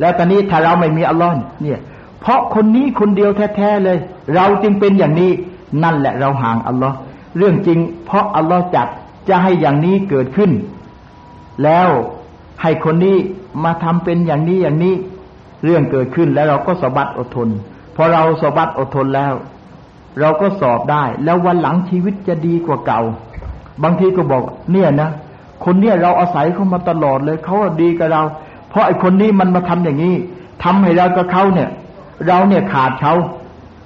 [0.00, 1.32] แล้วตอนนี้ถ้าเราไม่มีอัลลอฮ์
[1.62, 1.78] เนี่ย
[2.24, 3.98] เพราะคนนี้คนเดียวแท้ๆเลย
[4.34, 5.30] เราจึงเป็นอย่างนี้
[5.82, 6.96] นั่นแหละเราห่างอัลลอฮ์
[7.36, 8.88] เรื่องจริง เพราะอัลลอฮ์จัด
[9.28, 10.50] จะให้อย่างนี้เกิดขึ้น
[11.64, 11.88] แล้ว
[12.62, 13.16] ให้คนนี้
[13.64, 14.94] มาทำเป็นอย่างนี้อย่างนี้
[15.64, 17.48] เรื่องเกิดขึ้นแล้วเราก็สบัดอดทน
[17.96, 19.34] พอเราสบัดอดทนแล้ว
[20.20, 23.00] เราก็สอบได้ แล้ววันหลังชีวิตจะดีกว่าเก่า
[23.82, 25.10] บางทีก็บอก เนี่ยนะ
[25.64, 28.22] คนเนี่ยเราอาศัยเขามาตลอดเลยเขาดีกับเรา
[28.70, 30.14] เพราะไอ้คนนี้มันมาทำอย่างนี้
[30.64, 31.68] ทำให้เรากับเขาเนี่ย
[32.26, 33.14] เราเนี่ยขาดเขา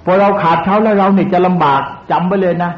[0.05, 2.73] พอเราขาดเขาแล้วเราเนี่ยจะลำบากจำไว้เลยนะ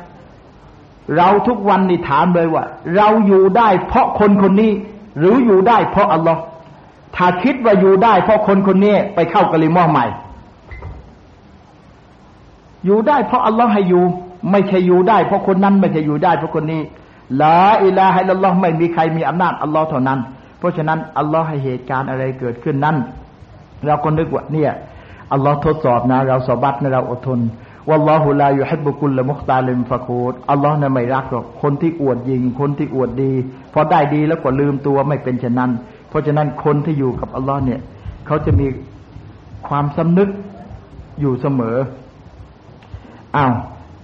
[1.17, 2.65] เราทุกวันนี่ถามเลยว่า
[2.97, 4.73] เราอยู่ได้เพราะคนคนนี้
[5.19, 6.41] หรืออยู่ได้เพราะอัลลอฮ์
[7.17, 10.07] ถ้าคิดว่าอยู่ได้เพราะคนคนนี้ไปเข้ากะลิมอใหม่
[12.85, 14.05] อยู่ได้เพราะอัลลอฮ์ให้อยู่
[14.51, 16.81] ไม่ใช่อยู่ได้เพราะคนนั้นไม่ใช่อยู่ได้เพราะคนนี้
[17.43, 20.19] ละอิลาให้อัลลอฮ์ไม่มีใครมีอำนาจอัลลอฮ์เท่านั้น
[20.59, 22.97] เพราะฉะนั้นอัลลอฮ์ให้เหตุการณ์อะไรเกิดขึ้นนั้น
[23.87, 24.73] เราก็นึกว่าเนี่ย
[25.33, 27.41] อัลลอฮ์ทดสอบนะ เราสบัดนะเราอดทน
[27.89, 33.33] วัลลอฮุลาอยู่ให้บุคุลละมุขตาลิมฟะคูดอัลลอฮ์นะไม่รักหรอกคนที่อวดยิง คนที่อวดดี
[33.73, 35.71] พอได้ดีแล้วก็ลืมตัวไม่เป็นเช่นนั้น
[36.09, 37.81] เพราะฉะนั้นคนที่อยู่กับอัลลอฮ์เนี่ย
[38.27, 38.67] เขาจะมี
[39.69, 40.29] ความสำนึก
[41.21, 41.77] อยู่เสมอ
[43.37, 43.55] อ้าว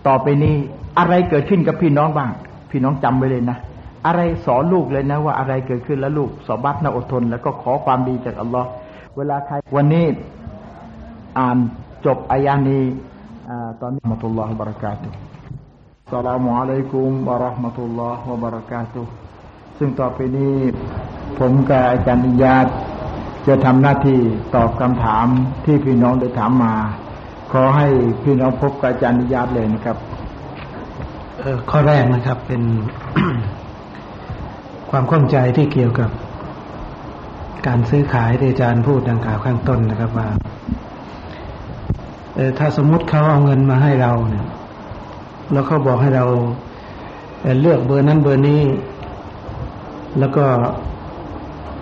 [0.07, 0.55] ต่อไปนี้
[0.99, 2.31] อะไรเกิดขึ้นกับพี่น้องบ้าง
[2.71, 3.59] พี่น้องจำไว้เลยนะ
[4.07, 8.69] อะไรสอนลูกเลยนะว่าอะไรเกิดขึ้นแล้วลูกสอบัตนะอดทน แล้วก็ขอความดีจากอัลลอฮ์
[9.17, 10.05] เวลาใครวันนี้
[11.39, 11.57] อ่าน
[12.07, 12.83] จบอายานี้
[13.81, 15.09] ตอนนี้มตุลลอฮฺบารักาตุ
[16.13, 19.03] สลามุอะลัยกุมบะราะห์มะตุลลอฮฺบารักาตุ
[19.79, 20.55] ซึ่งต่อไปนี้
[21.39, 22.67] ผมกับอาจารย์อิยาต
[23.47, 24.21] จะทำหน้าที่
[24.55, 25.27] ตอบคำถาม
[25.65, 26.75] ที่พี่น้องได้ถามมา
[27.53, 27.89] ขอให้
[28.25, 29.97] พี่น้องพบกับอาจารย์อิยาตเลยนะครับ
[31.71, 32.63] ข้อแรกนะครับเป็น
[34.91, 36.11] ความข้องใจที่เกี่ยวกับ
[37.67, 40.29] การซื้อขายที่อาจารย์พูดดังกล่าวข้างต้นนะครับว่า
[42.59, 44.47] ถ้าสมมุติเขาเอาเงินมาให้เราเนี่ย
[45.53, 46.25] แล้วเขาบอกให้เรา
[47.61, 48.63] เลือกเบอร์นั้นเบอร์นี้
[50.19, 50.45] แล้วก็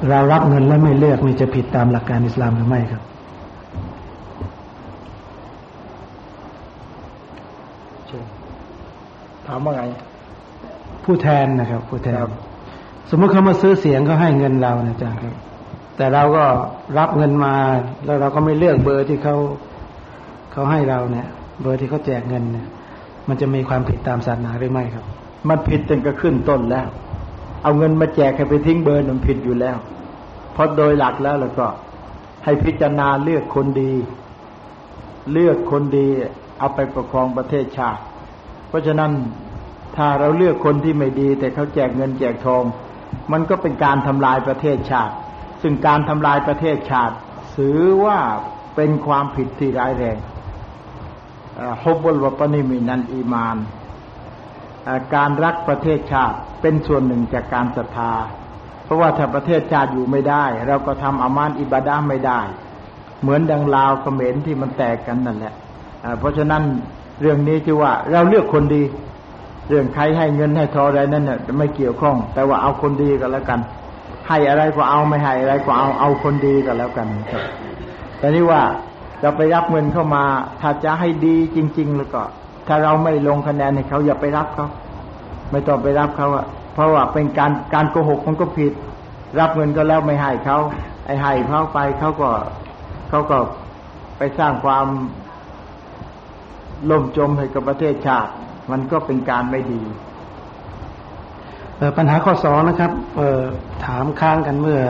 [0.09, 3.03] เรารับเงินแล้วไม่เลือกนี่จะผิดตามหลักการอิสลามหรือไม่ครับ
[9.47, 9.83] ถามว่าไง
[11.05, 12.27] ผู้แทนนะครับ ผู้แทน
[13.11, 15.35] สมมติเขามาซื้อเสียงเขาให้เงินเรานะจ๊ะครับ
[15.97, 16.45] แต่เราก็
[16.99, 17.55] รับเงินมา
[18.05, 19.37] แล้วเราก็ไม่เลือกเบอร์ที่เขา
[20.55, 21.27] เขาให้เราเนี่ย
[21.61, 22.67] เบอร์ที่เขาแจกเงินเนี่ย
[23.29, 25.05] มันจะมีความผิดตามศาสนาหรือไม่ครับ
[25.49, 26.87] มันผิดตั้งแต่ขึ้นต้นแล้ว
[27.63, 29.77] เอาเงินมาแจกให้ไปทิ้งเบอร์มันผิดอยู่แล้ว
[30.53, 31.67] เพราะโดยหลักแล้วแล้วก็
[32.45, 33.93] ให้พิจารณาเลือกคนดี
[35.33, 36.09] เลือกคนดี
[36.59, 38.03] เอาไปปกครองประเทศชาติ
[38.69, 39.13] เพราะฉะนั้น
[39.97, 42.65] ถ้าเราเลือกคนที่ไม่ดี แต่เขาแจกเงินแจกทอง
[43.33, 45.15] มันก็เป็นการทำลายประเทศชาติ
[45.63, 47.15] ซึ่งการทำลายประเทศชาติ
[47.57, 48.19] ถือว่า
[48.77, 50.17] เป็นความผิดที่ร้ายแรง
[51.83, 53.57] ฮุบุลวตนิมินันอีมาน
[55.15, 58.13] การรักประเทศชาติเป็นส่วนหนึ่งจากการศรัทธา
[58.85, 62.41] เพราะว่าถ้าประเทศชาติอยู่ไม่ได้ เราก็ทำอามานอิบาดาไม่ได้
[63.23, 65.55] เหมือนดังลาวเขมรที่มันแตกกันนั่นแหละ
[66.19, 66.63] เพราะฉะนั้น
[67.21, 68.83] เรื่องนี้คือว่าเราเลือกคนดี
[69.69, 73.61] เรื่องใครให้เงินให้ทออะไรนั่นเนี่ยไม่เกี่ยวข้อง แต่ว่าเอาคนดีก็แล้วกัน
[74.29, 77.43] ให้อะไรก็เอาไม่ให้อะไรก็เอาเอาคนดีก็แล้วกันครับ
[78.19, 78.63] แต่นี่ว่า
[79.21, 80.25] เราไปรับเงินเข้ามา
[80.61, 82.23] ถ้าจะให้ดีจริง ๆ แล้วก็
[82.69, 84.67] ถ้าเราไม่ลงคะแนนให้เขาอย่าไปรับเขา
[85.51, 88.73] ไม่ต้องไปรับเขาอะเพราะว่าเป็นการการโกหกมันก็ผิด
[89.41, 90.59] รับเงินก็แล้วไม่ให้เขา
[91.07, 92.31] ไอ้ให้เขาไปเขาก็
[93.09, 93.39] เขาก็
[94.19, 94.87] ไปสร้างความ
[96.91, 98.33] ล่มจมให้กับประเทศชาติ
[98.71, 99.83] มันก็เป็นการไม่ดี
[101.97, 102.93] ปัญหาข้อสองนะครับ
[103.85, 104.81] ถามค้างกันเมื่อ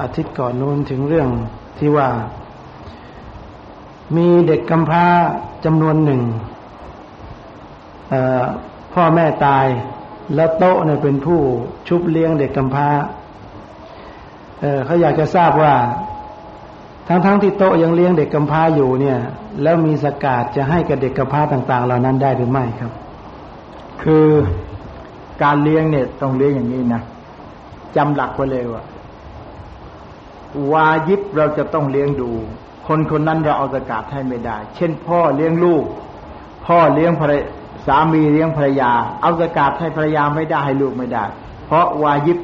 [0.00, 1.28] อาทิตย์ก่อนนู้นถึงเรื่อง
[1.78, 2.08] ที่ว่า
[4.16, 5.06] มีเด็กกำพร้า
[5.64, 6.22] จำนวนหนึ่ง
[8.94, 9.66] พ่อแม่ตาย
[10.34, 11.40] แล้วโต๊ะเนี่ยเป็นผู้
[11.88, 12.88] ชุบเลี้ยงเด็กกำพร้า
[14.60, 15.74] เเขาอยากจะทราบว่า
[17.08, 19.18] ทั้งๆทที่โต๊ะยังเลี้ยงเด็กกำพร้าอยู่เนี่ย
[19.62, 22.92] แล้วมีสกาดจะให้กับเด็กกำพร้าต่าง ๆ เหล่านั้นได้หรือไม่ครับ
[24.02, 24.28] คือ
[25.42, 27.02] การเลี้ยงเนี่ยต้องเลี้ยงอย่างนี้นะ
[27.96, 28.82] จำหลักไว้เลยว่า
[30.72, 32.30] วายิบเราจะต้องเลี้ยงดู
[32.86, 35.84] คนคนนั้นเราเอาสกาดให้ไม่ได้ เช่น พ่อเลี้ยงลูก
[36.66, 37.32] พ่อเลี้ยงภรร
[37.86, 41.24] สามีเลี้ยงภรรยา เอาสกาดให้ภรรยาไม่ได้ให้ลูกไม่ได้
[41.66, 42.38] เพราะวายิบ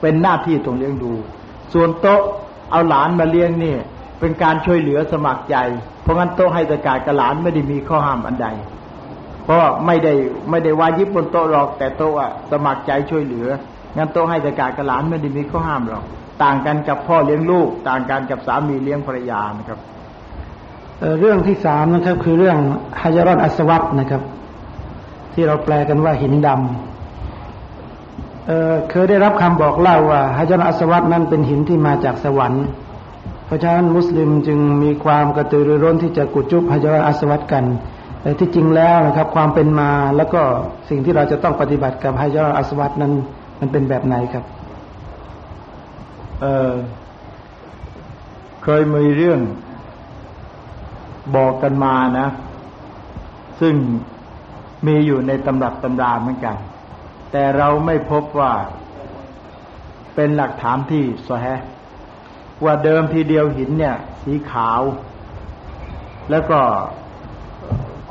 [0.00, 1.12] เป็นหน้าที่ตรงเลี้ยงดู
[1.72, 2.22] ส่วนโต๊ะ
[2.70, 3.74] เอาหลานมาเลี้ยงนี่
[4.20, 5.56] เป็นการช่วยเหลือสมัครใจ
[6.02, 8.48] เพราะงั้นโต๊ะให้สกาดกับหลานไม่ได้มีข้อห้ามอันใด
[9.44, 10.12] เพราะไม่ได้
[10.50, 12.12] ไม่ได้วายิบบนโต๊ะหรอกแต่โต๊ะ
[12.50, 13.46] สมัครใจช่วยเหลือ
[13.96, 16.04] งั้นโต๊ะให้สกาดกับหลานไม่ได้มีข้อห้ามหรอก
[16.42, 19.78] ต่างกันกับพ่อเลี้ยงลูก ต่างกันกับสามีเลี้ยงภรรยานะครับ
[21.20, 22.58] เรื่องที่สามนะครับคือเรื่อง
[23.00, 24.22] ฮายรอนอัสวัตนะครับ
[25.32, 32.64] ที่เราแปลกันว่าหินดำเเคยได้รับคำบอกเล่าว่าฮายรอนอัสวัตนั้นเป็นหินที่มาจากสวรรค์
[33.46, 37.64] เพราะฉะนั้นมุสลิมจึงมีความกระตือรือร้นที่จะกุจุบฮายรอนอัสวัตกัน
[38.22, 40.42] แต่ที่จริงแล้วนะครับ ความเป็นมาแล้วก็
[40.88, 43.12] สิ่งที่เราจะต้องปฏิบัติกับฮายรอนอัสวัตนั้น
[43.60, 44.44] มันเป็นแบบไหนครับ
[46.42, 46.72] เออ
[48.62, 49.40] เคยมีเรื่อง
[51.36, 52.28] บอกกันมานะ
[53.60, 53.74] ซึ่ง
[54.86, 56.56] มีอยู่ในตำรับตำราเหมือนกัน
[57.32, 58.52] แต่เราไม่พบว่า
[60.14, 61.46] เป็นหลักฐานที่สแฮ
[62.64, 64.82] ว่าเดิมทีเดียวหินเนี่ย สีขาว
[66.30, 66.60] แล้วก็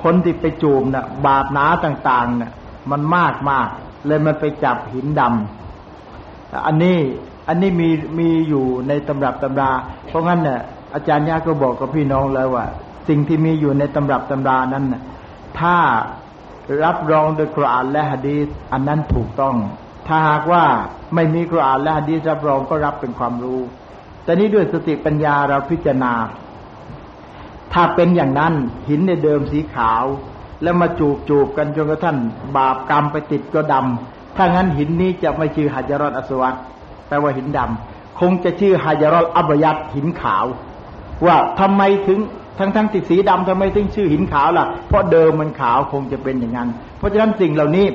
[0.04, 2.52] คนที่ไปจูมนะ่ะ บาดหนาต่าง ๆ เนะ่ย
[2.92, 3.68] มันมากมาก
[4.08, 6.98] เลยมันไปจับหินดำอันนี้
[7.48, 7.90] อันนี้มี
[8.20, 9.72] มีอยู่ในตำรับตำรา
[10.08, 10.60] เพราะงั้นเนี่ย
[10.94, 12.66] อาจารย์ยาก็บอกกับพี่น้องแล้วว่า
[13.08, 15.02] สิ่งที่มีอยู่ในตำรับตำรานั้นน่ะ
[15.60, 15.78] ถ้า
[16.84, 19.56] รับรองโดยกุรานและฮะดีษอันนั้นถูกต้อง
[20.08, 20.64] ถ้าหากว่า
[21.16, 23.60] ไม่มีกุรานและฮะดีษรับรองก็รับเป็นความรู้
[24.24, 26.14] แต่นี้ด้วยสติปัญญาเราพิจารณา
[27.74, 28.54] ถ้าเป็นอย่างนั้น
[28.90, 30.04] หินในเดิมสีขาว
[30.64, 32.18] แล้วมาจูบจูบกันจนกระทั่ง
[32.58, 36.56] บาปกรรมไปติดก็ดำถ้างั้นหินนี้จะไม่ชื่อหัจรอดอสวัต
[37.12, 40.46] แปลว่าหินดำคงจะชื่อฮายารอลอับยัดหินขาว
[41.26, 42.20] ว่าทำไมถึง
[42.60, 47.86] ทั้งทั้งติดสีดำทำไมถึงชื่อหินขาวล่ะ เพราะเดิมมันขาวคงจะเป็นอย่างนั้น เพราะฉะนั้นสิ่งเหล่านี้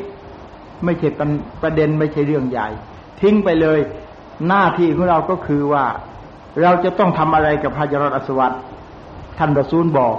[0.85, 1.09] ไม่ใช่
[1.63, 2.69] ประเด็นไม่ใช่เรื่องใหญ่
[3.21, 3.79] ทิ้งไปเลย
[4.49, 5.85] หน้าที่ของเราก็คือว่า
[6.63, 8.53] เราจะต้องทำอะไรกับالحجر الأسود
[9.39, 10.17] ท่านรอซูลบอก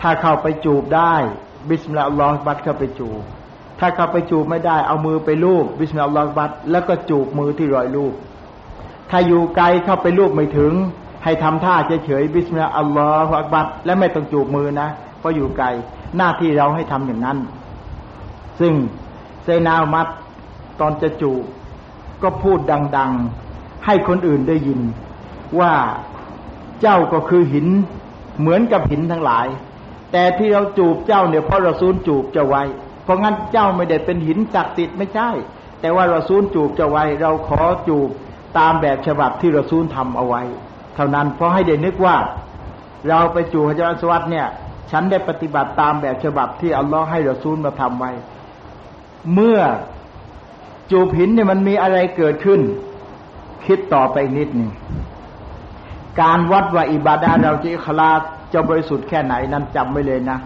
[0.00, 1.14] ถ้าเข้าไปจูบได้
[1.68, 3.22] بسم الله الله أكبرเข้าไปจูบ
[3.80, 8.14] ถ้าเข้าไปจูบไม่ได้ เอามือไปลูบ بسم الله أكبرแล้วก็จูบมือที่รอยลูบ
[9.10, 10.72] ถ้าอยู่ไกลเข้าไปลูบไม่ถึง
[11.24, 11.74] ให้ทำท่า
[12.04, 15.66] เฉยๆبسم الله الله أكبرและไม่ต้องจูบมือนะเพราะอยู่ไกล
[16.16, 17.38] หน้าที่เราให้ทำอย่างนั้น
[18.60, 18.72] ซึ่ง
[19.44, 20.06] เซนามัด
[20.80, 21.42] ตอนจะจูบ
[22.22, 22.58] ก็พูด
[22.96, 23.12] ดัง
[23.48, 24.80] ๆ ให้คนอื่นได้ยิน
[25.60, 25.72] ว่า
[26.80, 27.66] เจ้าก็คือหิน
[28.40, 29.46] เหมือนกับหินทั้งหลาย
[30.12, 32.62] แต่ที่เราจูบเจ้าเนี่ยเพราะเราซูลจูบเจ้าไว้
[33.06, 35.30] เพราะงั้นเจ้าไม่ได้เป็นหินศักดิ์สิทธิ์ไม่ใช่
[35.80, 38.08] แต่ว่าเราซูลจูบจะไว้ เราขอจูบ
[38.58, 40.42] ตามแบบฉบับที่เราซูลทำเอาไว้
[40.94, 42.16] เท่านั้นเพราะให้เด็นึกว่า
[43.08, 44.46] เราไปจูบฮะจาสวัสดเนี่ย
[44.90, 48.12] ฉันได้ปฏิบัติตามแบบฉบับที่อัลลอฮ์ให้เราซูลมาทำไว้
[49.34, 49.60] เมื่อ
[50.90, 52.60] จูบหินเนี่ยมันมีอะไรเกิดขึ้น
[53.66, 54.70] คิดต่อไปนิดหนึ่ง
[56.20, 58.10] การวัดว่าอิบาดาเราจะคลา
[58.52, 60.38] จะบริสุทธิ์แค่ไหนนั้นจำไว้เลยนะ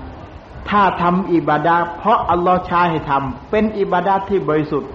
[0.69, 4.91] ถ้าทำอิบาดาเพราะอัลลอฮ์ชาให้ทำเป็นอิบาดาที่บริสุทธิ์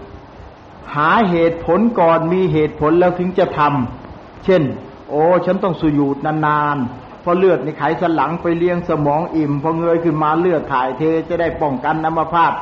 [0.95, 4.61] หาเหตุผลก่อนมีเหตุผลแล้วถึงจะทำเช่น
[5.09, 12.53] โอ้ฉันต้องสุยูดนานๆเพราะเลือดในไขสันหลังไปเลี้ยงสมองอิ่มพอเงยขึ้นมาเลือดถ่ายเทจะได้ป้องกันน้ำพาด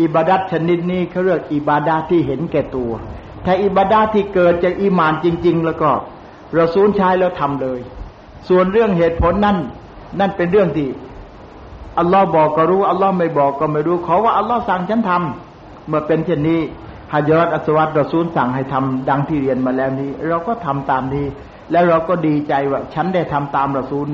[0.00, 2.92] อิบาดัตชนิดนี้เขาเรียกอิบาดาที่เห็นแก่ตัว
[3.44, 5.90] ถ้าอิบาดาที่เกิดจากอิมานจริง ๆ แล้วก็
[6.54, 7.80] เราซูลใช้แล้วทำเลย
[8.48, 9.58] ส่วนเรื่องเหตุผลนั่น
[10.20, 10.88] นั่นเป็นเรื่องที่
[11.98, 16.60] อัลลอฮ์บอกก็รู้อัลลอฮ์ไม่บอกก็ไม่รู้ขอว่าอัลลอฮ์สั่งฉันทำเมื่อเป็นเช่นนี้
[17.12, 21.26] ฮะยอดอัสวัตเราซูลสั่งให้ทำดังที่เรียนมาแล้วนี้ เราก็ทำตามนี้
[21.70, 24.08] แล้วเราก็ดีใจว่าฉันได้ทำตามเราซูล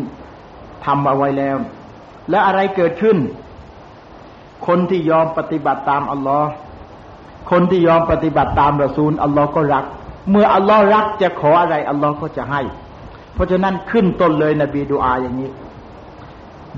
[0.84, 1.56] ทำเอาไว้แล้ว
[2.30, 3.16] แล้วอะไรเกิดขึ้น
[4.66, 6.50] คนที่ยอมปฏิบัติตามอัลลอฮ์
[7.50, 9.84] คนที่ยอมปฏิบัติตามเราซูลอัลลอฮ์ก็รัก
[10.30, 12.62] เมื่ออัลลอฮ์รักจะขออะไรอัลลอฮ์ก็จะให้
[13.34, 15.50] เพราะฉะนั้นขึ้นต้นเลยนบีดูอาอย่างนี้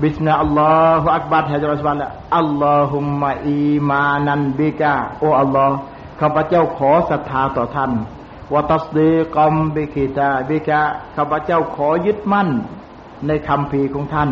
[0.01, 1.97] บิสนาอัลลอฮฺอักบัรฮะจารสบัล
[2.37, 5.75] อัลลอฮุมมะอีมานันบิกาโออัลลอฮ์
[6.21, 7.91] ข้าพเจ้าขอศรัทธาต่อท่าน
[8.53, 10.81] วะตัสดีกอมบิกิตาบิกา
[11.15, 12.49] ข้าพเจ้าขอยึดมั่น
[13.27, 14.29] ในคำพีของท่าน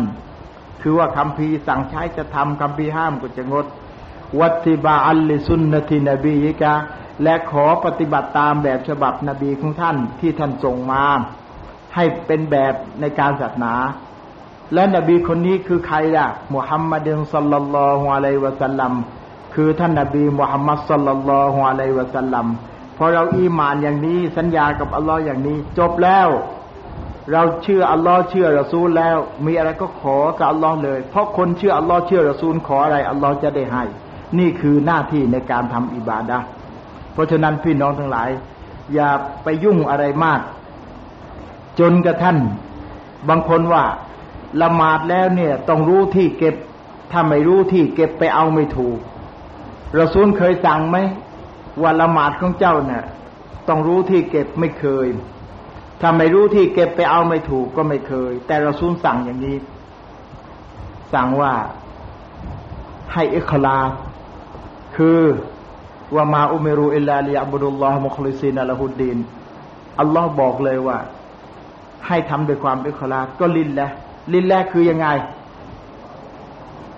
[0.82, 3.66] คือว่าคำพีสั่งใช้จะทำคำพีห้ามก็จะงด
[4.40, 6.74] วัติบาอัลลิสุนนตินบียิกา
[7.22, 11.04] และขอปฏิบัติตามแบบฉบับนบีของท่านที่ท่านส่งมา
[11.94, 13.74] ให้เป็นแบบในการศาสนา
[14.74, 18.92] และนบีคนนี้คือใครล่ะมุฮัมมัดสัลลัลลอฮุอะลัยวะสัลลัม
[19.54, 22.46] คือท่านนบีมุฮัมมัดสัลลัลลอฮุอะลัยวะสัลลัม
[22.96, 26.28] พอเราอีมานอย่างนี้สัญญากับอัลลอฮ์อย่างนี้ จบแล้ว
[27.32, 29.16] เราเชื่ออัลลอฮ์เชื่อรอซูลแล้ว
[29.46, 33.84] มีอะไรก็ขอกับอัลลอฮ์เลย เพราะคนเชื่ออัลลอฮ์เชื่อรอซูลขออะไรอัลลอฮ์จะได้ให้
[34.38, 36.38] นี่คือหน้าที่ในการทำอิบาดะ
[37.12, 38.28] เพราะฉะนั้นพี่น้องทั้งหลาย
[38.94, 39.10] อย่า
[39.42, 40.40] ไปยุ่งอะไรมาก
[41.78, 42.36] จนกระทั่น
[43.28, 43.84] บางคนว่า
[44.62, 46.54] ละหมาดแล้วเนี่ย ต้องรู้ที่เก็บ
[47.12, 48.98] ถ้าไม่รู้ที่เก็บไปเอาไม่ถูก
[49.94, 50.96] เราซูลเคยสั่งไหม
[51.82, 53.04] ว่าละหมาดของเจ้าเนี่ย
[53.68, 55.06] ต้องรู้ที่เก็บไม่เคย
[56.00, 59.56] ถ้าไม่รู้ที่เก็บไปเอาไม่ถูกก็ไม่เคย แต่เราซูลสั่งอย่างนี้
[61.12, 61.52] สั่งว่า
[63.12, 63.78] ให้อิคลา
[64.96, 65.20] คือ
[66.14, 69.18] ว่ามาอุเมรูอิลลาลีอับุดุลลอฮ์มุคลิซีนอัลฮุดดีน
[70.00, 70.98] อัลลอฮ์บอกเลยว่า
[72.06, 73.90] ให้ทำด้วยความอิคลาก็ลินแหละ
[74.32, 75.06] ลินแรกคือยังไง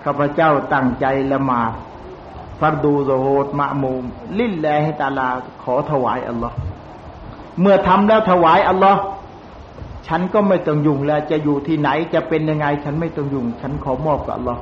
[0.03, 1.71] ข้าพเจ้าตั้งใจละหมาด
[2.59, 4.03] ฟัดดูโซโฮดมะมูม
[4.39, 5.27] ลินแลให้ตาลา
[5.63, 6.55] ขอถวายอัลลอฮ์
[7.61, 9.01] เมื่อทำแล้วถวายอัลลอฮ์
[10.07, 14.61] ฉันก็ไม่ต้องยุ่งแล้ว จะอยู่ที่ไหนจะเป็นยังไง ฉันไม่ต้องยุ่ง ฉันขอมอบกับอัลลอฮ์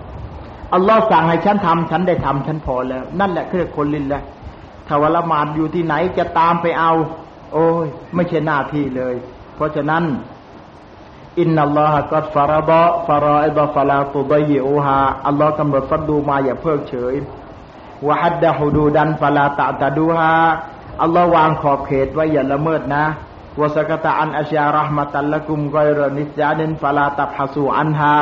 [0.73, 4.23] อัลลอฮ์สั่งให้ฉันทำฉันได้ทำฉันพอแล้ว นั่นแหละคือคนลินแหละ
[4.87, 6.91] ถ้าวละหมาดอยู่ที่ไหนจะตามไปเอา
[7.53, 9.15] โอ้ยไม่ใช่หน้าที่เลย
[9.55, 10.03] เพราะฉะนั้น
[11.39, 17.15] อินนัลลอฮะกัดฟาราบะฟาราอิบะฟาลาตุบยิอูฮาอัลลอฮ์กำหนดฟัดดูมาอย่าเพิกเฉย
[18.07, 20.33] วะฮัดดะฮูดูดันฟาลาตะตะดูฮา
[21.01, 23.05] อัลลอฮ์วางขอบเขตไว้อย่าละเมิดนะ
[23.59, 28.13] วสกตะอันอัชยารหมตัลละกุมกอยรนิจาดินฟาลาตับฮัสูอันฮา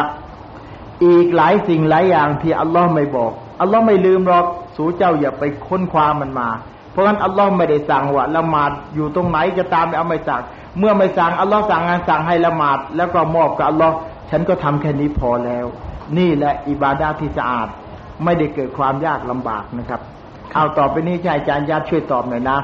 [1.06, 3.32] อีกหลายสิ่งหลายอย่างที่อัลลอฮ์ไม่บอก
[3.62, 4.46] อัลลอฮ์ไม่ลืมหรอก
[4.76, 6.50] สูเจ้าอย่าไปค้นคว้ามันมา
[6.92, 10.42] เพราะงั้นอัลลอฮ์ไม่ได้สั่งว่าละหมาดอยู่ตรงไหนจะตามไปเอาไม่สั่ง
[10.78, 13.96] เมื่อไม่สั่งอัลลอฮ์สั่งงานสั่งให้ละหมาด แล้วก็มอบกับอัลลอฮ์
[14.30, 15.66] ฉันก็ทำแค่นี้พอแล้ว
[16.18, 17.68] นี่แหละอิบาดาที่สะอาด
[18.24, 20.02] ไม่ได้เกิดความยากลำบากนะครับ
[20.54, 22.58] เอาต่อไปนี้ชายอาจารย์ญาติช่วยตอบหน่อยนะ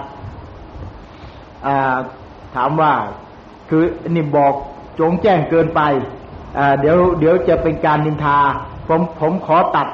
[2.56, 2.92] ถามว่า
[3.70, 3.84] คือ
[4.16, 4.54] นี่บอก
[5.00, 5.82] จงแจ้งเกินไป
[6.80, 8.38] เดี๋ยวเดี๋ยวจะเป็นการนินทา
[8.88, 9.88] ผมผมขอตัด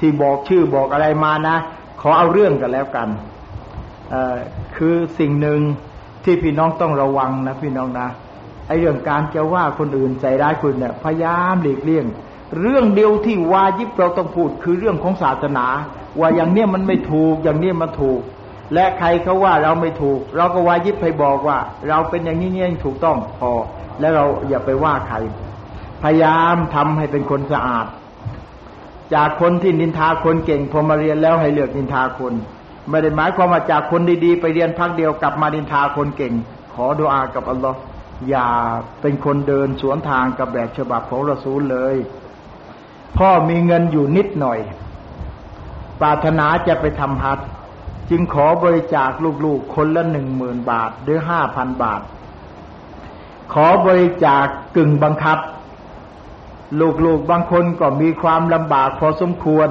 [0.00, 1.56] ที่บอกชื่อบอกอะไรมานะ
[2.00, 3.08] ขอเอาเรื่องกันแล้วกัน
[4.76, 5.60] คือสิ่งหนึ่ง
[6.24, 8.08] ที่พี่น้องต้องระวังนะพี่น้องนะ
[8.66, 12.06] ไอเรื่องการจะว่าคนอื่นใส่ร้ายคุณเนี่ยพยายามหลีกเลี่ยง
[12.60, 15.66] เรื่องเดียวที่วายิบเราต้องพูดคือเรื่องของศาสนา
[16.20, 18.20] ว่าอย่างเนี้ยมันไม่ถูกอย่างเนี้ยมันถูก
[18.74, 21.58] และใครเขาว่าเราไม่ถูก เราก็วายิบไปบอกว่า
[21.88, 23.52] เราเป็นอย่างนี้เนี่ยถูกต้องพอ
[24.00, 25.16] แล้วเราอย่าไปว่าใคร
[26.02, 27.86] พยายามทำให้เป็นคนสะอาด
[29.14, 32.32] จากคนที่นินทาคนเก่งพอมาเรียนแล้วให้เลือกนินทาคน
[32.90, 36.34] ไม่ได้หมายความว่าจากคนดีๆ ไปเรียนพักเดียวกลับมานินทาคนเก่ง
[36.74, 37.78] ขอดุอากับอัลลอฮ์
[38.28, 38.48] อย่า
[39.00, 41.96] เป็นคนเดินสวนทางกับแบบฉบับของรอซูลเลย
[43.16, 44.58] พ่อมีเงินอยู่นิดหน่อย
[46.00, 47.40] ปรารถนาจะไปทำฮัท
[48.10, 49.10] จึงขอบริจาค
[49.44, 52.00] ลูกๆ คนละหนึ่งหมื่นบาทหรือห้าพันบาท
[53.54, 54.44] ขอบริจาค
[54.76, 55.38] กึ่งบังคับ
[57.04, 59.68] ลูกๆ บางคนก็มีความลำบากพอสมควร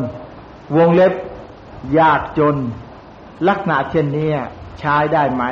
[0.78, 1.14] วงเล็บ
[2.00, 2.56] ยากจน
[3.48, 4.28] ลักษณะเช่นนี้
[4.80, 5.44] ใช้ได้ไหม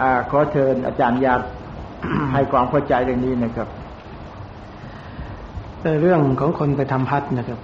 [0.00, 1.40] อขอเชิญอาจารย์ยาด
[2.32, 3.68] ให้ความเข้าใจเรื่องนี้นะครับ
[6.00, 7.60] เรื่องของคนไปทำฮัทนะครับ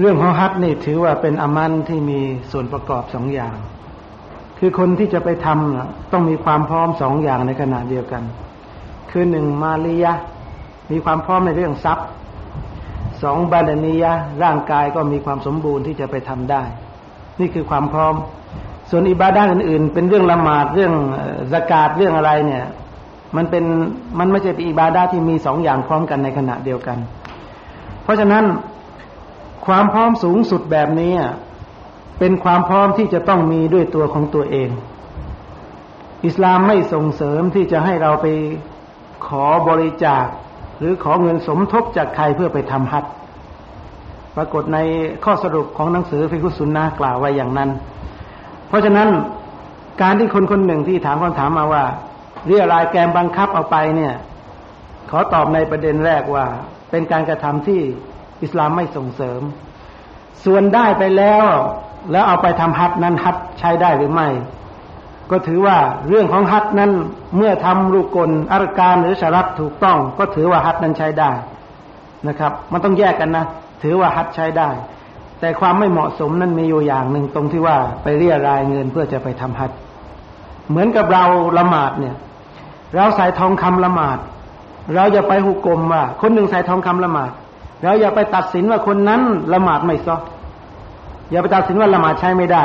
[0.00, 2.20] เรื่องของฮัทนี่ถือว่าเป็นอามันที่มี
[2.52, 3.54] ส่วนประกอบสองอย่าง
[4.58, 8.22] คือคนที่จะไปทำต้องมีความพร้อมสองอย่างในขณะเดียวกัน
[9.10, 10.14] คือหนึ่งมาลียะ
[10.90, 12.08] มีความพร้อมในเรื่องทรัพย์
[13.24, 14.12] สองบาดนียะ
[14.42, 16.62] ร่างกายก็มีความสมบูรณ์ที่จะไปทำได้
[17.40, 18.14] นี่คือความพร้อม
[18.90, 20.92] ส่วนอิบาด้านอื่นๆ เป็นเรื่องละหมาดเรื่อง
[21.52, 22.64] สกาดเรื่องอะไรเนี่ย
[23.36, 23.64] มันเป็น
[24.18, 26.98] มันไม่ใช่เป็นอิบาด้าที่มีสองอย่างพร้อมกันในขณะเดียวกัน
[28.02, 28.44] เพราะฉะนั้น
[29.66, 31.12] ความพร้อมสูงสุดแบบนี้
[32.18, 34.70] เป็นความพร้อมที่จะต้องมีด้วยตัวของตัวเอง
[36.26, 38.26] อิสลามไม่ส่งเสริมที่จะให้เราไป
[39.26, 40.26] ขอบริจาค
[40.78, 43.04] หรือขอเงินสมทบจากใครเพื่อไปทำฮัต
[44.36, 44.78] ปรากฏใน
[45.24, 47.70] ข้อสรุปของหนังสือฟิกุสุนนะกล่าวไว้อย่างนั้น
[48.68, 49.08] เพราะฉะนั้น
[50.02, 51.84] การที่คนคนหนึ่งที่ถามคำถามมาว่า
[52.46, 54.14] เรียรายแกมบังคับเอาไปเนี่ย
[55.10, 56.46] ขอตอบในประเด็นแรกว่า
[56.90, 57.80] เป็นการกระทำที่
[58.42, 59.40] อิสลามไม่ส่งเสริม
[60.44, 61.46] ส่วนได้ไปแล้ว
[62.12, 64.28] แล้วเอาไปทำฮัตนั้นฮัตใช้ได้หรือไม่
[65.30, 65.76] ก็ถือว่า
[66.08, 66.90] เรื่องของฮัตนั้น
[67.36, 71.30] เมื่อทำรูกกลอารการหรือชารัตถูกต้อง ก็ถือว่าฮัตนั้นใช้ได้
[72.28, 73.44] นะครับ มันต้องแยกกันนะ
[73.82, 74.68] ถือว่าฮัตใช้ได้
[75.40, 79.70] แต่ความไม่เหมาะสมนั้นมีอยู่อย่างหนึ่งตรงที่ว่าไปเรียรายเงินเพื่อจะไปทำฮัต
[80.70, 81.24] เหมือนกับเรา
[81.58, 82.14] ละหมาดเนี่ย
[82.96, 84.18] เราใส่ทองคำละหมาด
[84.94, 87.30] เราอย่าไปหุกกลมว่า คนหนึ่งใส่ทองคำละหมาด
[87.82, 89.22] เราอย่าไปตัดสินว่าคนนั้น
[89.52, 90.16] ละหมาดไม่ซอ
[91.30, 92.62] อย่าไปตัดสินว่าละหมาดใช้ไม่ได้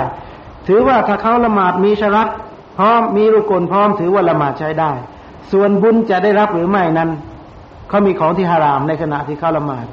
[0.67, 2.27] ถือว่าถ้าเขาละหมาดมีชรัต
[2.79, 4.91] พร้อมมีรุกลพร้อมถือว่าละหมาดใช้ได้
[5.51, 7.09] ส่วนบุญจะได้รับหรือไม่นั้น
[7.89, 9.85] เขามีของที่ฮารามในขณะที่เขาละหมาด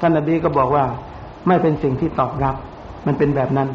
[0.00, 0.84] ท่านนบีก็บอกว่า
[1.48, 2.56] ไม่เป็นสิ่งที่ตอบรับ
[3.06, 3.68] มันเป็นแบบนั้น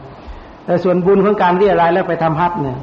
[0.65, 2.77] แต่ส่วนบุญของการเรียรายแล้วไปทำฮัทเนี่ย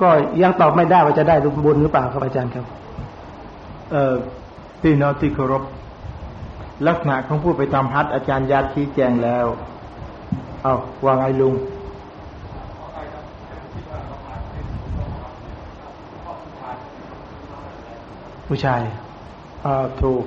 [0.00, 0.08] ก็
[0.42, 2.64] ยังตอบไม่ได้ว่าจะได้บุญหรือเปล่าครับอาจารย์ครับ
[3.92, 4.14] เอ่อ
[4.82, 5.62] พี่น้องที่เคารพ
[6.86, 9.46] ลักษณะของผู้ไปทำฮัทอาจารย์ยาชี้แจงแล้ว
[10.62, 10.74] เอา
[11.06, 11.54] วางไอ้ลุง
[18.54, 18.82] ผู้ชาย
[19.66, 20.24] อ่าถูก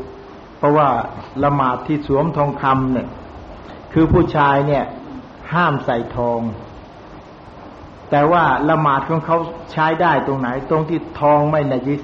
[0.58, 0.90] เพราะว่า
[1.44, 3.08] ละหมาดที่สวมทองคำเนี่ย
[3.94, 4.86] คือผู้ชายเนี่ย
[5.54, 6.40] ห้ามใส่ทอง
[8.10, 9.38] แต่ว่าละหมาดของเขา
[9.72, 12.02] ใช้ได้ตรงไหน ตรงที่ทองไม่นายิส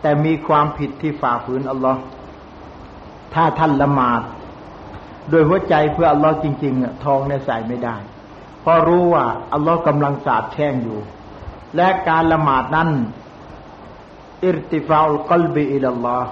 [0.00, 2.00] แต่มีความผิดที่ฝ่าฝืนอัลลอฮ์
[3.34, 4.22] ถ้าท่านละหมาด
[5.30, 7.96] โดยหัวใจเพื่ออัลลอฮ์จริงๆทองเนี่ยใส่ไม่ได้
[8.60, 10.98] เพราะรู้ว่าอัลลอฮ์กำลังสาดแช่งอยู่
[11.76, 12.90] และการละหมาดนั้น
[14.44, 16.30] อิรติฟาอุลกลบีอิลลอฮ์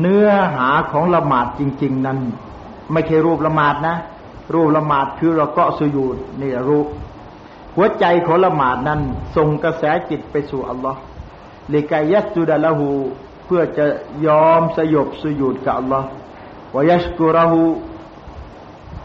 [0.00, 2.18] เนื้อหาของละหมาดจริง ๆ นั้น
[2.92, 3.96] ไม่ใช่รูปละหมาดนะ
[4.54, 6.86] รูปละหมาดคือเราก็สุยูดนี่รูป
[7.76, 9.00] หัวใจของละหมาดนั้น
[9.36, 11.00] ส่งกระแสจิตไปสู่อัลลอฮ์
[11.72, 12.90] ลิกายัสุดะละหู
[13.44, 13.86] เพื่อจะ
[14.26, 16.08] ยอมสยบสยุดกับอัลลอฮ์
[16.76, 17.62] วยัสกุระหู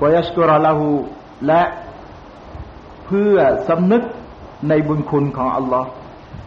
[0.01, 0.89] วยัสกุระละหู
[1.47, 1.61] และ
[3.05, 3.35] เพื่อ
[3.67, 4.03] สำนึก
[4.67, 5.89] ในบุญคุณของอัลลอฮ์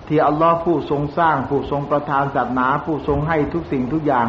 [0.09, 4.29] ที่อัลลอฮ์ผู้ทรงสร้างผู้ทรงประทานศาสนาผู้ทรงให้ทุกสิ่งทุกอย่าง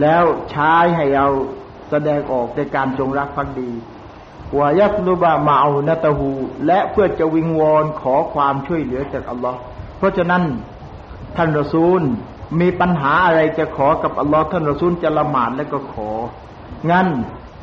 [0.00, 1.26] แล้วใช้ให้เรา
[1.90, 3.70] แสดงออกในการจงรักภักดี
[4.58, 6.30] วายัตลุบะมาอูนตะหู
[6.66, 9.58] และเพื่อจะวิงวอนขอความช่วยเหลือจากอัลลอฮ์
[9.98, 10.42] เพราะฉะนั้น
[11.36, 12.00] ท่านรอซูล
[12.60, 16.10] มีปัญหาอะไรจะขอกับอัลลอฮ์ท่านรอซูลจะละหมาดแล้วก็ขอ
[16.90, 17.06] งั้น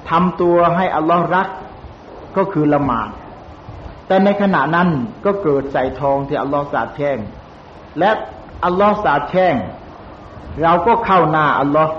[0.09, 1.47] ทำตัวให้อัลลอฮ์รัก
[2.37, 3.09] ก็คือละหมาด
[4.07, 4.89] แต่ในขณะนั้น
[5.25, 7.17] ก็เกิดใส่ทองที่อัลลอฮ์สาดแช่ง
[7.99, 8.11] และ
[8.65, 9.55] อัลลอฮ์สาดแช่ง
[10.61, 11.91] เราก็เข้าหน้าอัลลอฮ์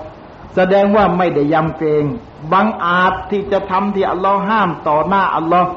[0.55, 2.05] แสดงว่าไม่ได้ยำเกรง
[2.53, 5.71] บังอาจที่จะทำที่อัลลอฮ์ห้ามต่อหน้าอัลลอฮ์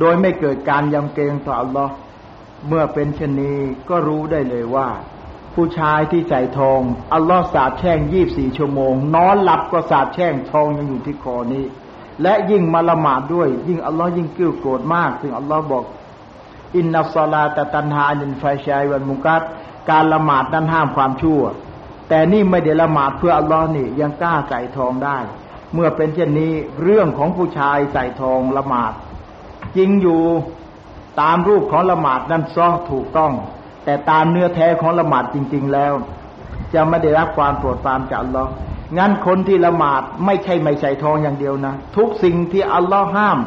[0.00, 1.92] โดยไม่เกิดการยำเกรงต่ออัลลอฮ์
[2.68, 4.88] เมื่อเป็นเช่นนี้ก็รู้ได้เลยว่า
[5.54, 6.80] ผู้ชายที่ใส่ทอง
[7.14, 11.64] อัลลอฮ์สาดแช่งยี่บสี่ชั่วโมง นอนหลับก็สาดแช่งทองยังอยู่ที่คอนี้
[12.22, 15.84] และยิ่งมาละหมาดด้วย ยิ่งอัลลอฮ์ยิ่งกิ้วโกรธมาก ซึ่งอัลลอฮ์บอก
[16.76, 19.42] อินนัสลาตตันฮาอินไฟชัยวันมุกัด
[19.90, 21.42] การละหมาดนั้นห้ามความชั่ว
[22.08, 25.18] แต่นี่ไม่ได้ละหมาดเพื่ออัลลอฮ์นี่ยังกล้าใส่ทองได้
[25.74, 26.52] เมื่อเป็นเช่นนี้
[26.82, 28.92] เรื่องของผู้ชายใส่ทองละหมาด
[29.76, 30.22] จริงอยู่
[31.20, 33.32] ตามรูปของละหมาดนั้นซ้อถูกต้อง
[33.84, 35.92] แต่ตามเนื้อแท้ของละหมาดจริง ๆแล้ว
[36.74, 38.50] จะไม่ได้รับความโปรดปรานจากอัลลอฮ์
[38.98, 43.38] งั้นคนที่ละหมาดไม่ใช่ไม่ใส่ทองอย่างเดียวนะ ทุกสิ่งที่อัลลอฮ์ห้าม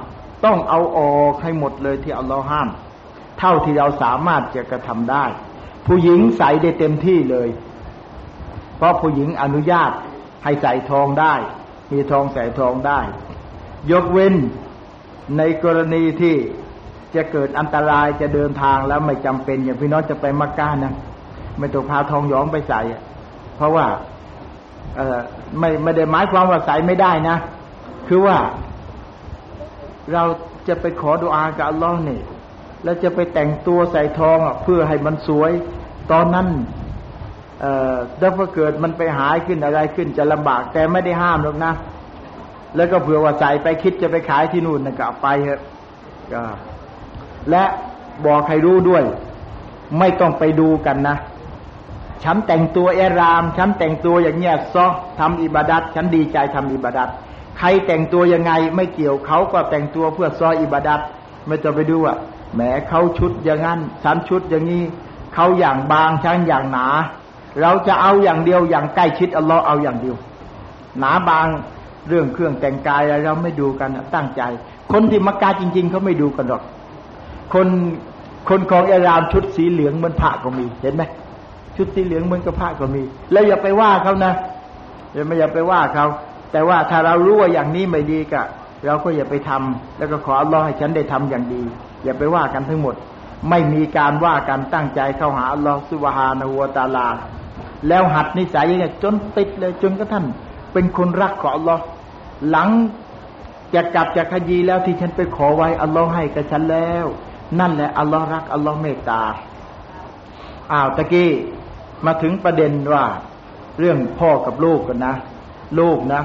[0.45, 2.67] ต้องเอาออกให้หมดเลยที่อัลลอฮ์ห้าม
[3.41, 5.25] เท่าที่เราสามารถจะกระทำได้
[5.87, 7.49] ผู้หญิงใส่ได้เต็มที่เลย
[8.77, 9.91] เพราะผู้หญิงอนุญาต
[10.43, 11.33] ให้ใส่ทองได้
[11.91, 12.99] มีทองใส่ทองได้
[13.91, 14.35] ยกเว้น
[15.37, 16.35] ในกรณีที่
[17.15, 20.93] จะเกิดอันตรายจะเดินทางแล้วไม่จำเป็น อย่างพี่น้องจะไปมักกะนะ
[21.59, 22.81] ไม่ต้องพาทองย้อมไปใส่
[23.55, 23.85] เพราะว่า
[24.95, 25.19] เออ
[25.59, 27.37] ไม่ไม่ได้หมายความว่าใส่ไม่ได้นะ
[28.07, 28.37] คือว่า
[30.13, 30.23] เรา
[30.67, 32.19] จะไปขอดุอากับอัลลอฮ์นี่
[32.83, 35.51] แล้วจะไปแต่งตัวใส่ทองอะเพื่อให้มันสวย
[36.11, 36.47] ตอนนั้น
[37.61, 41.73] เอ่อถ้าเกิดมันไปหายขึ้นอะไรขึ้นจะลำบาก แต่ไม่ได้ห้ามหรอกนะ
[42.75, 45.61] แล้วก็เผื่อว่าใส่ไปคิดจะไปขายที่นู่นนะก็เอาไปเถอะ
[46.33, 46.43] ก็
[47.49, 47.63] และ
[48.25, 49.03] บอกใครรู้ด้วย
[49.99, 51.17] ไม่ต้องไปดูกันนะ
[52.23, 54.85] ฉันแต่งตัวเอราม ฉันแต่งตัวอย่างเงี้ยซอ
[55.19, 57.09] ทำอิบาดัตฉันดีใจทำอิบาดัต
[57.57, 60.99] ใครแต่งตัวยังไงไม่เกี่ยวเขาก็แต่งตัวเพื่อซออิบาดัต
[61.47, 62.17] ไม่ต้องไปดูอะ
[62.53, 64.83] แหมเขาชุดอย่างนั้นฉันชุดอย่างนี้
[65.33, 66.87] เขาอย่างบางฉันอย่างหนา
[67.61, 70.15] เราจะเอาอย่างเดียวอย่างใกล้ชิดอัลลอฮ์เอาอย่างเดียว
[70.99, 71.47] หนาบาง
[72.07, 74.41] เรื่องเครื่องแต่งกายอะไรเราไม่ดูกันตั้งใจ
[74.91, 76.63] คนที่มักกาจริง ๆเขาไม่ดูกันหรอก
[77.53, 77.67] คน
[78.49, 81.03] คนของเอรามชุดสีเหลืองเหมือนพระก็มีเห็นไหม
[81.77, 84.33] ชุดสีเหลืองเหมือนกับผ้าก็มี แล้วอย่าไปว่าเขานะ
[85.13, 86.05] อย่าไม่อย่าไปว่าเขา
[86.51, 88.41] แต่ว่าถ้าเรารู้ว่าอย่างนี้ไม่ดีก็
[88.85, 91.63] เราก็อย่าไปทำแล้วก็ขออัลลอฮ์ให้ฉันได้ทำอย่างดี
[92.03, 92.95] อย่าไปว่ากันทั้งหมด
[93.49, 97.07] ไม่มีการว่ากันตั้งใจเข้าหาอัลลอฮ์สุบฮานะฮูวตาลา
[97.87, 100.25] แล้วหัดนิสัยอย่างนี้จนติดเลยจนกระทั่ง
[100.73, 101.83] เป็นคนรักของอัลลอฮ์
[102.49, 102.69] หลัง
[103.73, 107.05] จะกลับจากขยีแล้วที่ฉันไปขอไว้อัลลอฮ์ให้กับฉันแล้ว
[107.59, 109.21] นั่นแหละอัลลอฮ์รักอัลลอฮ์เมตตา
[110.71, 111.31] อ้าวตะกี้
[112.05, 113.05] มาถึงประเด็นว่า
[113.79, 115.15] เรื่องพ่อกับลูกกันนะ
[115.79, 116.21] ลูกนะ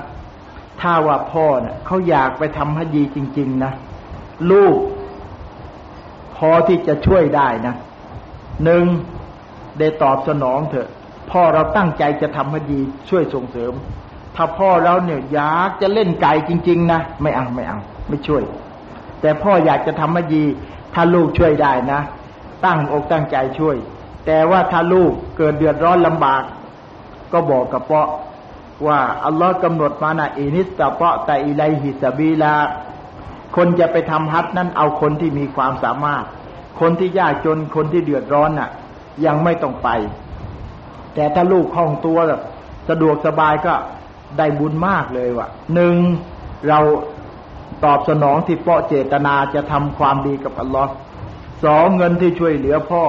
[0.80, 3.72] ถ้าว่าพ่อเนะ่ยเขาอยากไปทำฮัจีจริง ๆ นะ
[4.50, 4.76] ลูก
[6.36, 7.74] พอที่จะช่วยได้นะ
[8.64, 8.84] หนึ่ง
[9.78, 10.88] ได้ตอบสนองเถอะ
[11.30, 12.78] พ่อเราตั้งใจจะทำฮัจี
[13.08, 13.72] ช่วยส่งเสริม
[14.36, 17.78] ถ้าพ่อเราเนี่ยอยากจะเล่นไก่จริง ๆ นะไม่เอาไม่เอา
[18.08, 18.42] ไม่ช่วย
[19.20, 20.42] แต่พ่ออยากจะทำฮัจี
[20.94, 22.00] ถ้าลูกช่วยได้นะ
[22.64, 23.76] ตั้งอกตั้งใจช่วย
[24.26, 26.42] แต่ว่าถ้าลูกเกิดเดือดร้อนลำบาก
[27.32, 28.08] ก็บอกกับเปาะ
[28.86, 32.54] ว่าอัลลอฮ์กำหนดมานะอินิสตะเปาะแต่อิไลฮิสบีลา
[33.56, 36.24] คนจะไปทำฮัทนั้นเอาคนที่มีความสามารถ
[36.80, 38.70] คนที่ยากจนคนที่เดือดร้อนน่ะ
[39.24, 39.88] ยังไม่ต้องไป
[41.14, 42.18] แต่ถ้าลูกคล่องตัว
[42.88, 43.74] สะดวกสบายก็
[44.38, 45.96] ได้บุญมากเลยว่ะหนึ่ง
[46.68, 46.78] เรา
[47.84, 50.92] ตอบสนองที่เปาะเจตนาจะทำความดีกับอัลลอฮ์
[51.64, 53.04] สองเงินที่ช่วยเหลือพ่อ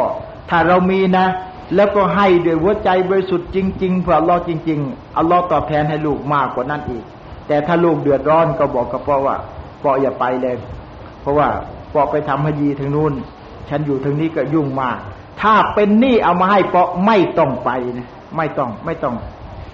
[0.49, 1.27] ถ้าเรามีนะ
[1.75, 7.03] แล้วก็ให้ด้วยหัวใจบริสุทธิ์จริงๆเพื่ออัลลอฮ์จริง ๆอัลลอฮ์ตอบแทนให้ลูกมากกว่านั้นอีก
[7.47, 9.35] แต่ถ้าลูกเดือดร้อนก็บอกกับพ่อว่า
[9.81, 10.55] พ่ออย่าไปเลย
[11.21, 11.47] เพราะว่า
[11.93, 13.13] พ่อไปทำฮยีทางนู้น
[13.69, 14.97] ฉันอยู่ทางนี้ก็ยุ่งมาก
[15.41, 18.07] ถ้าเป็นหนี้เอามาให้พ่อไม่ต้องไปนะ
[18.37, 19.15] ไม่ต้องไม่ต้อง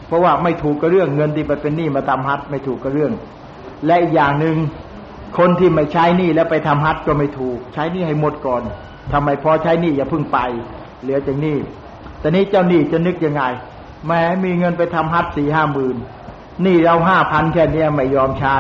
[0.08, 3.12] เพราะว่าไม่ถูกกับเรื่องเงินที่ไปเป็นหนี้มาทำฮัทไม่ถูกกับเรื่อง
[3.86, 4.58] และอีกอย่างหนึ่ง
[5.38, 8.62] คนที่ไม่ใช้หนี้แล้วไปทำฮัทก็ไม่ถูก ใช้หนี้ให้หมดก่อน
[9.14, 10.40] ทำไมพอใช้หนี้อย่าพึ่งไป
[11.02, 11.58] เหลือจากหนี้
[12.20, 13.44] แต่นี้เจ้าหนี้จะนึกยังไง
[14.08, 15.96] แม้มีเงินไปทำฮัทสี่ห้าหมื่น
[16.66, 18.56] นี่เราห้าพันแค่นี้ไม่ยอมใช้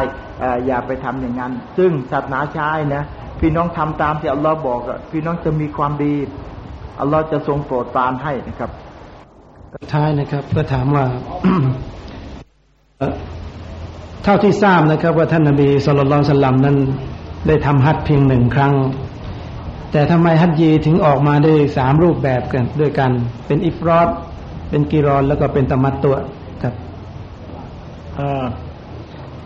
[0.65, 3.03] อย่าไปทำอย่างนั้น ซึ่งศาสนาใช้นะ
[3.39, 4.79] พี่น้องทำตามที่อัลลอฮ์บอก
[5.11, 6.13] พี่น้องจะมีความดี
[6.99, 8.69] อัลลอฮ์จะทรงโปรดปรานให้นะครับ
[9.93, 11.05] ท้ายนะครับ ก็ถามว่า
[14.23, 16.77] เท่าที่ทราบนะครับ ว่าท่านนบีสุลต่านสลัมนั้น
[17.47, 18.73] ได้ทำฮัทเพียงหนึ่งครั้ง
[19.91, 23.11] แต่ทำไมฮัจยีถึงออกมาได้สามรูปแบบกันด้วยกัน
[23.47, 24.09] เป็นอิฟรอด
[24.69, 26.15] เป็นกีรอนแล้วก็เป็นตมัตตัว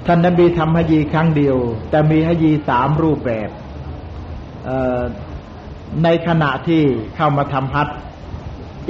[0.05, 1.57] ท่านนบีทำฮัจยีครั้งเดียว
[1.89, 3.49] แต่มีฮัจยีสามรูปแบบ
[6.03, 6.81] ในขณะที่
[7.15, 7.89] เข้ามาทำฮัจ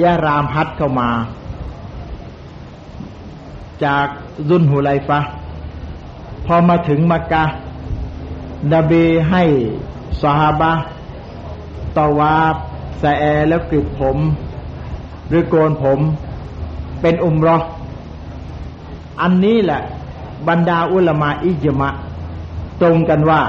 [0.02, 1.10] ยารามฮัจเข้ามา
[3.84, 4.06] จาก
[4.48, 5.20] ซุนหุไลฟะ
[6.46, 7.44] พอมาถึงมักกะ
[8.74, 9.42] นบีให้
[10.22, 10.72] สหาบะ
[11.96, 12.56] ตวาบ
[13.02, 14.16] สแอแล้วกริดผม
[15.28, 15.98] หรือโกนผม
[17.02, 17.58] เป็นอุมรอ
[19.20, 19.82] อันนี้แหละ
[20.48, 21.90] บรรดาอุลมาอิจมะ
[22.80, 23.40] ตรงกันว่า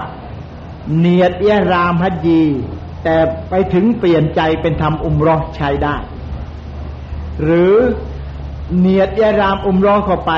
[0.98, 2.42] เนียดเอยรามฮัจยี
[3.04, 3.16] แต่
[3.50, 5.96] ไปถึงเปลี่ยนใจเป็นทำอุมรอใช้ได้
[7.44, 7.74] หรือ
[8.78, 10.34] เนียดเอยรามอุมรอเข้าไป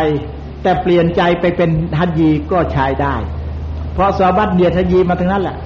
[0.62, 1.70] แต่เปลี่ยนใจไปเป็น
[2.00, 3.16] ฮัจยีก็ใช้ได้
[3.94, 5.58] เพราะสาบัตเนียดฮัจยีมาทั้งนั้นแหละ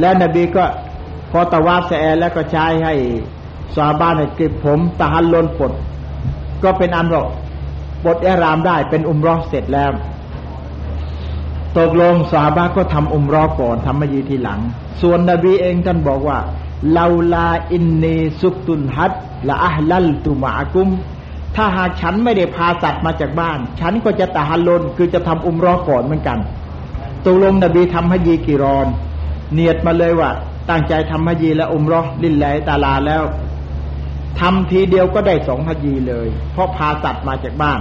[0.00, 0.64] แล้วนบีก็
[1.30, 2.94] พอตะวาบแสแล้วก็ใช้ให้
[3.76, 5.72] สาบ้านเก็บผมตะหันลนปด
[6.62, 7.26] ก็เป็นอันบอก
[8.02, 9.90] ปลดอิหรามได้เป็นอุมรอเสร็จแล้ว
[11.78, 14.60] ตกลงสาบาก็ทำอุมรอก่อนทำมายีทีหลัง
[15.02, 16.38] ส่วนนบีเองท่านบอกว่า
[16.96, 19.12] ลาลาอินนีสุกตุนฮัด
[19.48, 20.88] ละอัลลัลตุมากุม
[21.56, 26.38] ถ้าหากฉันไม่ได้พาสัตว์มาจากบ้าน ฉันก็จะตะฮัลลนคือจะทำอุมรอก่อนเหมือนกัน
[27.24, 28.86] ตกลงนบีทำฮัจีกี่รอน
[29.54, 30.30] เนียดมาเลยว่า
[30.70, 33.22] ตั้งใจทำฮัจีและอุมรอลินไหลตาลาแล้ว
[34.40, 37.80] ทำทีเดียวก็ได้สองฮัจีเลย เพราะพาสัตว์มาจากบ้าน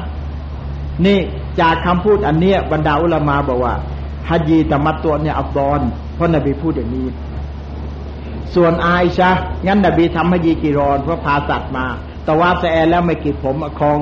[1.06, 1.20] นี่
[1.62, 3.76] จากคำพูดอันเนี้ยบรรดาอุลามาบอกว่า
[4.30, 5.82] ฮัจีตมัดตัวเนี่ยอับดอน
[6.16, 7.08] เพราะนบีพูดอย่างนี้
[8.56, 9.30] ส่วนอาอิชะ
[9.68, 11.86] งั้นนบีทำฮัจีกี่รอนเพราะพาสัตว์มา
[12.26, 13.98] แต่ว่าแต่แอแล้วไม่กิดผมคลอง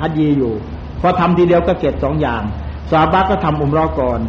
[0.00, 0.52] ฮัจีอยู่
[1.00, 2.42] พอทำทีเดียวก็เก็บสองอย่าง
[2.90, 4.20] สาบะก็ทำอุมรอก่อน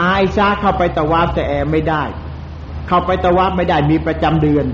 [0.00, 2.02] อาอิชาเข้าไปตะวาบแต่แอไม่ได้
[2.88, 4.66] เข้าไปตะวาบไม่ได้มีประจำเดือน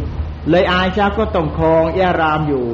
[0.49, 2.65] เลยอาอิชาก็ต้องคลองแยรามอยู่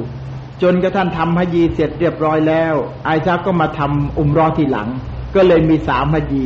[0.61, 2.73] จนกระทั่งทำฮจีเสร็จเรียบร้อยแล้ว
[3.07, 4.89] อาอิชาก็มาทำอุมรอทีหลัง
[5.35, 6.45] ก็เลยมีสามฮจี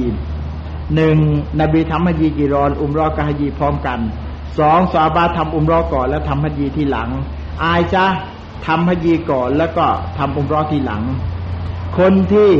[0.96, 1.18] หนึ่ง
[1.62, 4.00] นบีทำฮจีกีรอน อุมรอกับฮจีพร้อมกัน
[4.60, 7.10] สองสาบาทำอุมรอก่อนแล้วทำฮจีทีหลัง
[7.64, 8.06] อาอิชา
[8.68, 9.86] ทำฮจีก่อนแล้วก็
[10.18, 11.04] ทำอุมรอทีหลัง
[11.98, 12.52] คนที่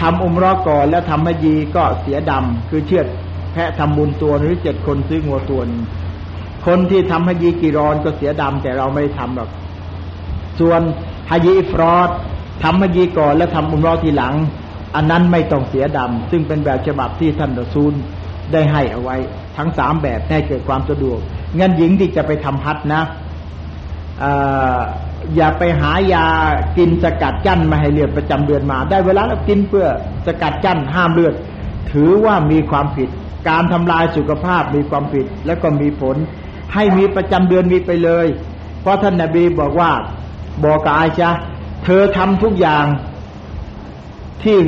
[0.00, 3.06] ทำอุมรอก่อนแล้วทำให้ยีก็เสียดำคือเชือด
[3.52, 5.82] แพะทำบุญตัวหรือเจ็ดคนซื้องัวตัวนึง
[6.66, 9.50] คนที่ทำให้ยีกีรอนก็เสียดำแต่เราไม่ทำหรอก
[10.60, 10.80] ส่วน
[11.30, 12.10] ฮายีฟรอด
[12.62, 14.34] ทำให้ยีก่อนแล้วทำอุมรอทีหลัง
[14.96, 17.92] อันนั้นไม่ต้องเสียดำซึ่งเป็นแบบฉบับที่ท่านรอซูล
[18.52, 19.16] ได้ให้เอาไว้
[19.56, 21.18] ทั้งสามแบบให้เกิดความสะดวก
[21.58, 23.02] งั้นหญิงที่จะไปทำพัดนะ
[25.36, 26.26] อย่าไปหายา
[26.78, 29.86] กินสกัดกั้นมาให้เลือดประจำเดือนมา ได้เวลาแล้วกินเพื่อ
[30.26, 31.34] สกัดกั้นห้ามเลือด
[31.92, 33.08] ถือว่ามีความผิด
[33.48, 36.16] การทำลายสุขภาพมีความผิด แล้วก็มีผล
[36.74, 38.26] ให้มีประจำเดือนมีไปเลย
[38.80, 39.90] เพราะท่านนาบีบอกว่า
[40.64, 41.30] บอกกับอาชา
[41.84, 42.84] เธอทำทุกอย่าง
[44.42, 44.58] ที่